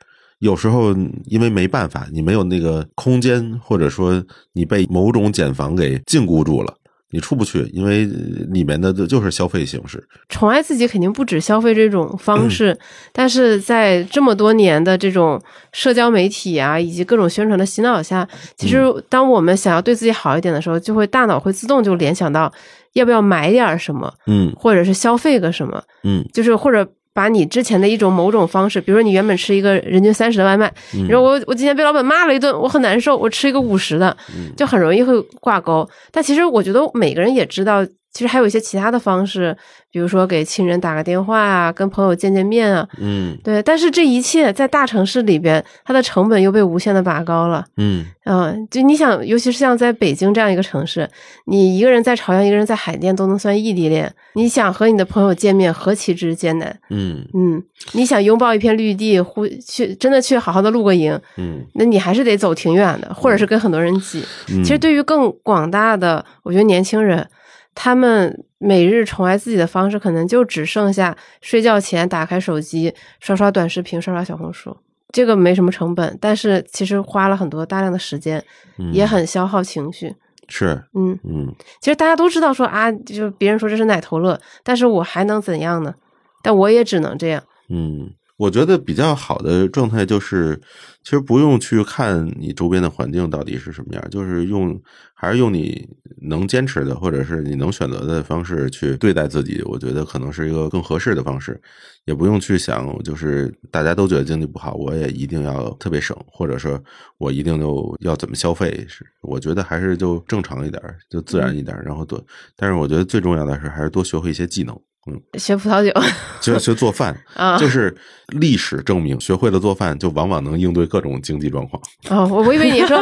[0.44, 4.22] 有时候因为没办法，你没有那个空间，或者说
[4.52, 6.74] 你被某种茧房给禁锢住了，
[7.10, 8.04] 你出不去，因为
[8.52, 10.06] 里面的就是消费形式。
[10.28, 12.78] 宠爱自己肯定不止消费这种方式，
[13.12, 15.40] 但是在这么多年的这种
[15.72, 22.52] 社交媒体啊，以及各种宣传的洗脑下，其实当我们想要对自己好一点的时候，就会大脑会自动就联想到。
[22.94, 24.14] 要不要买点什么？
[24.28, 25.82] 嗯，或者是消费个什么？
[26.04, 34.14] 嗯，就是或者把你之前的一种某种方式，比如说你原本吃一个人均三十的外卖，你说我我今天被老板骂了一顿，我很难受，我吃一个五十的，
[34.56, 35.88] 就很容易会挂钩。
[36.10, 37.86] 但其实我觉得每个人也知道。
[38.14, 39.54] 其实还有一些其他的方式，
[39.90, 42.88] 比如说给亲人打个电话啊，跟朋友见见面啊。
[42.98, 43.60] 嗯，对。
[43.60, 47.64] 但是这一切在大城市里边，它的成本又被无限的拔高了。
[47.76, 51.10] 嗯嗯，就你想，尤其是像在北京这样一个城市，
[51.46, 54.10] 你一个人在朝阳，一个人在海淀，都能算异地恋。
[54.34, 56.78] 你想和你的朋友见面，何其之艰难。
[56.90, 57.60] 嗯嗯，
[57.94, 61.20] 你想拥抱一片绿地，呼去真的去好好的露个营。
[61.36, 64.24] 嗯，那你还是得走挺远的，或者是跟很多人挤。
[64.46, 67.26] 其实对于更广大的，我觉得年轻人。
[67.74, 74.76] 他们每日宠爱自己的方式，可能就只剩下睡觉前打开手机刷刷短视频、刷刷小红书。
[75.12, 78.44] 这个没什么成本，但是其实花了很多大量的时间，
[78.92, 80.14] 也很消耗情绪。
[80.48, 81.54] 是，嗯嗯。
[81.80, 85.94] 其实大家都知道说啊，就别人说这是奶头乐，但是我还能怎样呢？
[86.42, 87.42] 但我也只能这样。
[87.68, 90.60] 嗯，我觉得比较好的状态就是。
[91.04, 94.80] 其实不用去看你周边的环境到底是什么样，就是用
[95.12, 95.86] 还是用你
[96.22, 99.60] 能坚持的，或者是你能选择的方式去对待自己。
[99.66, 101.60] 我觉得可能是一个更合适的方式，
[102.06, 106.82] 也不用去想，就是大家都觉得经济不好，我也一定要特别省，或者说
[107.18, 108.86] 我一定就要怎么消费。
[108.88, 112.18] 是我觉得还是就正常一点，就自然一点，然后多。
[112.56, 114.74] 但是我觉得最重要的是还是多学会一些技能。
[115.06, 115.92] 嗯，学葡萄酒，
[116.40, 117.94] 学学做饭 啊，就是
[118.28, 121.82] 历史证明，学会了做饭，就往往能应对各种经济状况。
[122.08, 122.98] 哦，我我以为你说，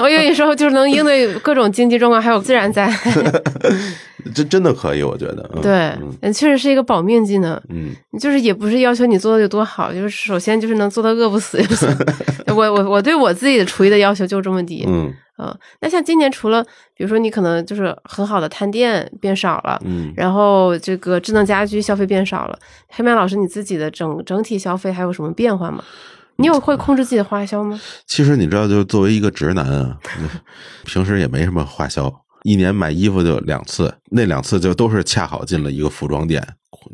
[0.00, 3.12] 我以为你说就是能应对各种经济状况，还有自然灾害。
[4.34, 5.48] 这真的可以，我觉得。
[5.62, 7.60] 对，确实是一个保命技能。
[7.68, 11.88] 嗯，就是也不是要求你做的有多好，就是首先就是能做到饿不死就行。
[12.48, 14.84] 我我我对我自己的厨艺的要求就这么低。
[14.88, 15.12] 嗯。
[15.36, 16.62] 嗯，那像今年除了，
[16.94, 22.58] 比如说你可能就是很好的探店变少了，嗯，然后这个智能家居消费变少了，
[22.88, 25.82] 黑麦老师你自己的整整体消费还有什么变化吗？
[26.36, 27.80] 你有会控制自己的花销吗？
[28.06, 29.98] 其实你知道，就作为一个直男啊，
[30.84, 32.12] 平时也没什么花销，
[32.42, 36.44] 一年买衣服就两次，那两次就都是恰好进了一个服装店，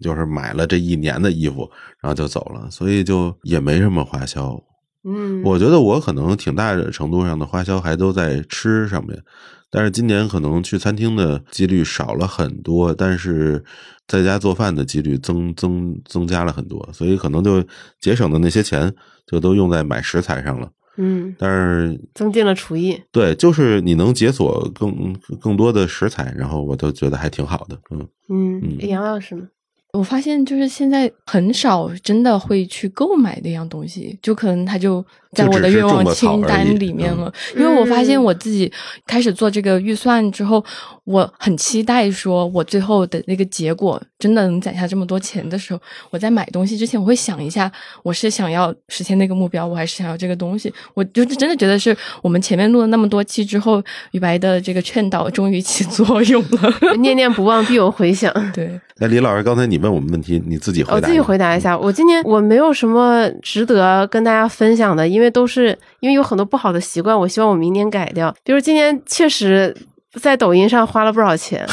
[0.03, 1.70] 就是买了这一年的衣服，
[2.01, 4.59] 然后就走了，所以就也没什么花销。
[5.05, 9.22] 嗯，我觉得我可能挺大的程度上的花销还都在吃上面，
[9.70, 13.64] 但是今年可能去餐厅的几率少了很多，但是
[14.07, 17.64] 在家做饭的几率增增增加了很多，所以可能就
[18.01, 18.94] 节省的那些钱
[19.26, 20.70] 就都用在买食材上了。
[20.96, 27.78] 嗯，但是增进了厨艺，对，就是你能解锁更更多的食材，然后我都觉得还挺好的。
[27.90, 29.48] 嗯嗯，杨老师呢？
[29.93, 37.33] 我发现就是现在很少真的会去购买那样东西，就可能他就在我的愿望清单里面了。
[37.57, 38.70] 因为我发现我自己
[39.07, 40.64] 开始做这个预算之后，
[41.05, 47.70] 我很期待说，我最后的那个结果真的能攒下这么多钱的时候，我在买东西之前，我会想一下，
[48.03, 50.72] 我是想要实现那个目标，我还是想要这个东西。
[50.95, 56.97] 我就真的觉得是我们前面录了那么多期之后，于白的这个劝导终于起作用了。
[56.99, 58.33] 念念不忘必有回响。
[58.53, 58.78] 对。
[59.03, 60.95] 那李老师，刚才你问我们问题，你自己回答。
[60.95, 61.78] 我自己回答一下。
[61.78, 68.33] 我今年我没有什么值得跟大家分享的，因为都是因为有很多不好的习惯，我希望我明年改掉。
[68.45, 69.77] 比如今年确实
[70.21, 71.66] 在抖音上花了不少钱，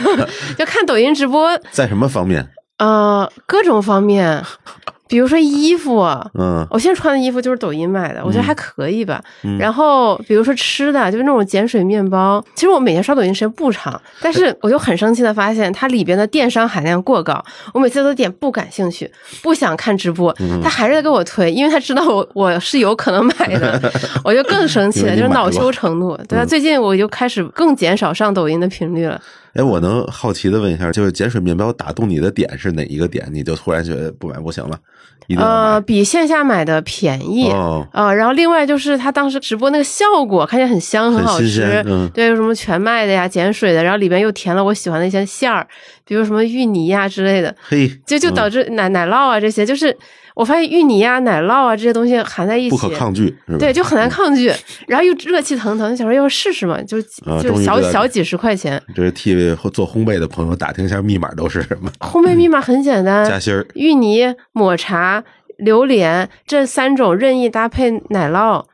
[0.58, 1.58] 就看抖音直播。
[1.70, 2.46] 在什么方面？
[2.78, 4.44] 呃，各种方面。
[5.12, 5.98] 比如说衣服，
[6.38, 9.22] 嗯，我现在穿的衣服就是抖音买的，我觉得还可以吧。
[9.58, 12.42] 然后比如说吃的，就是那种碱水面包。
[12.54, 17.44] 其实我每天刷抖音时间不长，但是我就很生气的发现它里边的电商含量过高。
[17.74, 23.92] 我每次都点不感兴趣，不想看直播，他还是在给我推，因为他知道我 我是有可能买的，
[24.24, 26.16] 我就更生气了，就是恼羞成怒。
[26.26, 29.20] 对啊，最近我就开始更减少上抖音的频率了。
[29.54, 33.28] 哎，我能好奇的问一下，就是碱水面包打动你的点是哪一个点？
[33.32, 34.78] 你就突然觉得不买不行了？
[35.36, 38.12] 呃，比线下买的便宜啊。
[38.12, 41.82] 然后另外就是他当时直播那个效果，看起来很香，很好吃。
[42.14, 45.66] 对，有什么全麦的呀，碱水的，然后里边又填了我喜欢的一些馅儿，
[46.04, 47.54] 比如什么芋泥呀之类的。
[47.62, 49.96] 嘿，就就导致奶奶酪啊这些，就是。
[50.34, 54.52] 我发现芋泥啊、奶酪啊这些东西含在一起，不可抗拒，对，就很难抗拒。
[54.86, 57.00] 然后又热气腾腾，想说要试试嘛，就
[57.42, 58.82] 就小小几十块钱。
[58.94, 59.34] 这是替
[59.72, 61.90] 做烘焙的朋友打听一下密码都是什么？
[62.00, 65.22] 烘焙密码很简单， 夹心儿、芋泥、抹茶、
[65.58, 68.64] 榴莲这三种任意搭配奶酪，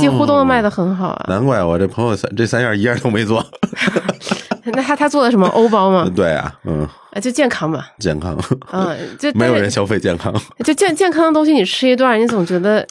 [0.00, 1.26] 几乎都能卖的很好啊。
[1.28, 3.44] 难怪我这朋友三这三样一样都没做。
[4.72, 5.46] 那他他做的什么？
[5.48, 6.08] 欧包吗？
[6.14, 6.86] 对啊，嗯，
[7.20, 8.38] 就健康嘛，健康，
[8.72, 10.34] 嗯，就 没有人消费健康，
[10.64, 12.86] 就健健康的东西，你吃一段，你总觉得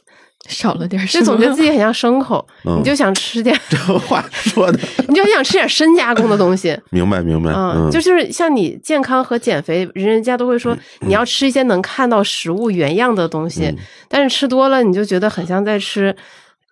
[0.47, 3.55] 少了点，就总觉得自己很像牲口，你就想吃点。
[3.69, 6.77] 这话说的，你就很想吃点深加工的东西。
[6.89, 13.73] 明白明白，嗯，就是像你健康和减肥，人家都会说你要吃一些能看到食物原样的东西，
[14.07, 16.15] 但是吃多了，你就觉得很像在吃。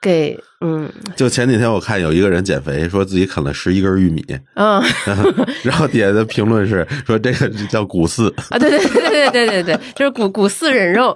[0.02, 4.24] 给嗯，就前几天我看有一个人减肥，说自己啃了十一根玉米，
[4.56, 4.82] 嗯，
[5.64, 11.16] 然后底下的评论是说这个叫谷饲啊，对对对对对对对，就是谷谷饲人肉，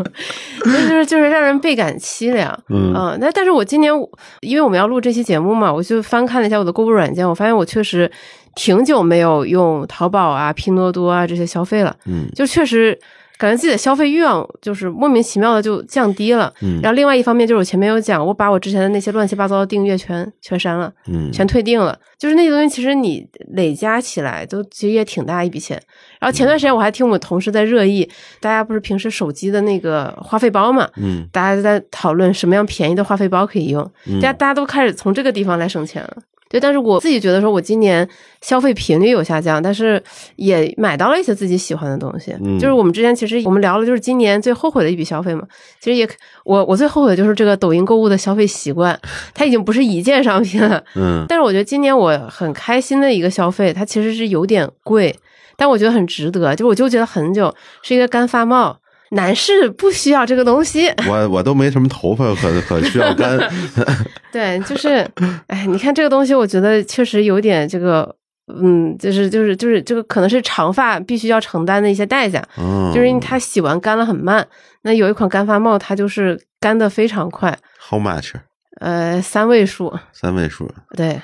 [0.66, 3.92] 那就是就是让人倍感凄凉，嗯，那但是我今年
[4.40, 8.10] 因为我们要录这期节目嘛，我就翻看了一下我的购物软件，我发现我确实
[8.54, 12.98] 挺久没有用淘宝啊、拼多多啊这些消费了，嗯，就确实。
[13.36, 25.80] 感觉自己的消费欲望就是莫名其妙的就降低了，嗯，然后另外一方面就是我前面有讲，我把我之前的那些乱七八糟的订阅全全删了，嗯，全退订了，就是那些东西其实你累加起来都其实也挺大一笔钱。
[26.20, 28.08] 然后前段时间我还听我们同事在热议，
[28.40, 33.82] 大家不是平时手机的那个话费包嘛，嗯，大家都在讨论什么样便宜的话费包可以用，
[34.20, 36.16] 大家大家都开始从这个地方来省钱了。
[36.54, 38.08] 对，但是我自己觉得说，我今年
[38.40, 40.00] 消费频率有下降，但是
[40.36, 42.32] 也买到了一些自己喜欢的东西。
[42.60, 45.42] 就是我们之前其实我们聊了，就是今年最后悔的一笔消费嘛。
[45.80, 46.08] 其实也
[46.44, 48.96] 我我最后悔的就是这个抖音购物的消费习惯，
[49.34, 50.80] 它已经不是一件商品了。
[50.94, 51.26] 嗯。
[51.28, 55.12] 但是我觉得今年我很开心的一个消费，它其实是有点贵，
[55.56, 56.54] 但我觉得很值得。
[56.54, 57.52] 就我纠结了很久，
[57.82, 58.78] 是一个干发帽。
[59.10, 63.38] 男士不需要这个东西， 我我都没什么头发，可可需要干。
[64.32, 65.08] 对，就是，
[65.46, 68.14] 哎，你看这个东西，我觉得确实有点这个，
[68.52, 74.46] 嗯，就是就是就是这个可能是长发必须要承担的一些代价，嗯就是因为它洗完干了很慢。
[74.82, 77.56] 那有一款干发帽，它就是干的非常快。
[77.78, 78.32] How much？
[78.80, 79.96] 呃，三位数。
[80.12, 80.68] 三位数。
[80.96, 81.22] 对。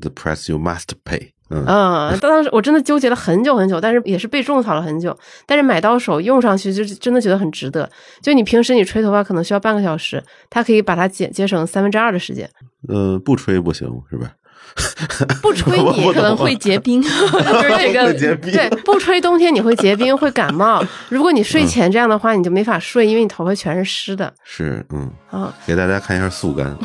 [0.00, 1.30] The price you must pay。
[1.50, 5.16] 嗯，当时我真的纠结了很久很久，但是也是被种草了很久。
[5.46, 7.88] 但是买到手用上去，就是真的觉得很值得。
[8.20, 12.48] 就你平时你吹头发可能需要半个小时，它可以把它节节省三分之二的时间。
[12.88, 14.32] 呃，不吹不行是吧？
[15.42, 18.12] 不吹你可能会结冰， 就是这个
[18.50, 20.82] 对，不吹冬天你会结冰会感冒。
[21.08, 24.32] 如果你睡前这样的话，你就没法睡，因为你头发全是湿的。
[24.44, 26.76] 是，嗯，啊，给大家看一下速干。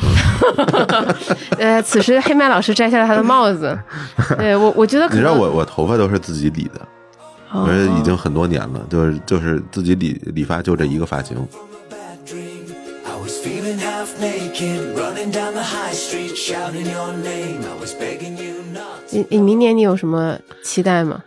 [1.58, 3.78] 呃，此时黑麦老师摘下了他的帽子。
[4.38, 6.80] 对我，我觉得你知道我我头发都是自己理的，
[7.52, 11.36] 我已经很多年了，就是就是自己理理发就这一个发型。
[19.10, 21.22] 你你明年你有什么期待吗？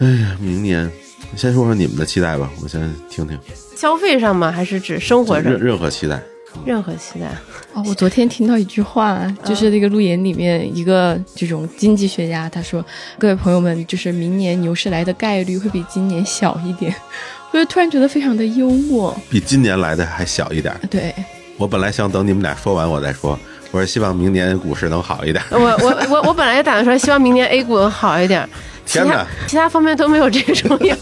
[0.00, 0.90] 哎呀，明年
[1.36, 3.38] 先说说你们的期待吧，我先听听。
[3.76, 4.50] 消费上吗？
[4.50, 5.52] 还是指生活上？
[5.52, 6.20] 任任何期待。
[6.64, 7.26] 任何期待。
[7.74, 12.84] 哦，我昨天听到一句话，就是那个路演里面一个这种经济学家他说
[13.18, 16.94] ：“各位朋友们，就是明年牛市来的概率会比今年小一点。
[17.50, 20.74] ”我就突然觉得非常的幽默，比今年来的还小一点。
[20.90, 21.14] 对，
[21.56, 23.38] 我本来想等你们俩说完我再说。
[23.70, 25.42] 我说希望明年股市能好一点。
[25.50, 28.48] 我我我我本来也打算说希望明年 A 股能好一点。
[28.86, 30.96] 天哪，其他方面都没有这个重要。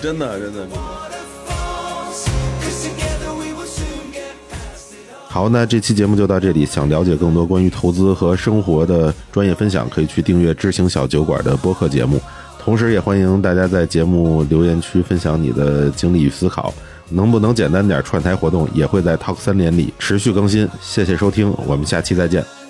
[0.00, 0.66] 真的真的。
[5.28, 6.66] 好，那这期节目就到这里。
[6.66, 12.20] 想了解更多关于投资和生活的专业分享，可以去订阅知行小酒馆的播客节目。
[12.62, 16.74] 同时，也欢迎大家在节目留言区分享你的经历与思考。
[17.12, 18.02] 能不能简单点？
[18.02, 20.68] 串台活动也会在 Talk 三连里持续更新。
[20.80, 22.61] 谢谢收听，我们下期再见。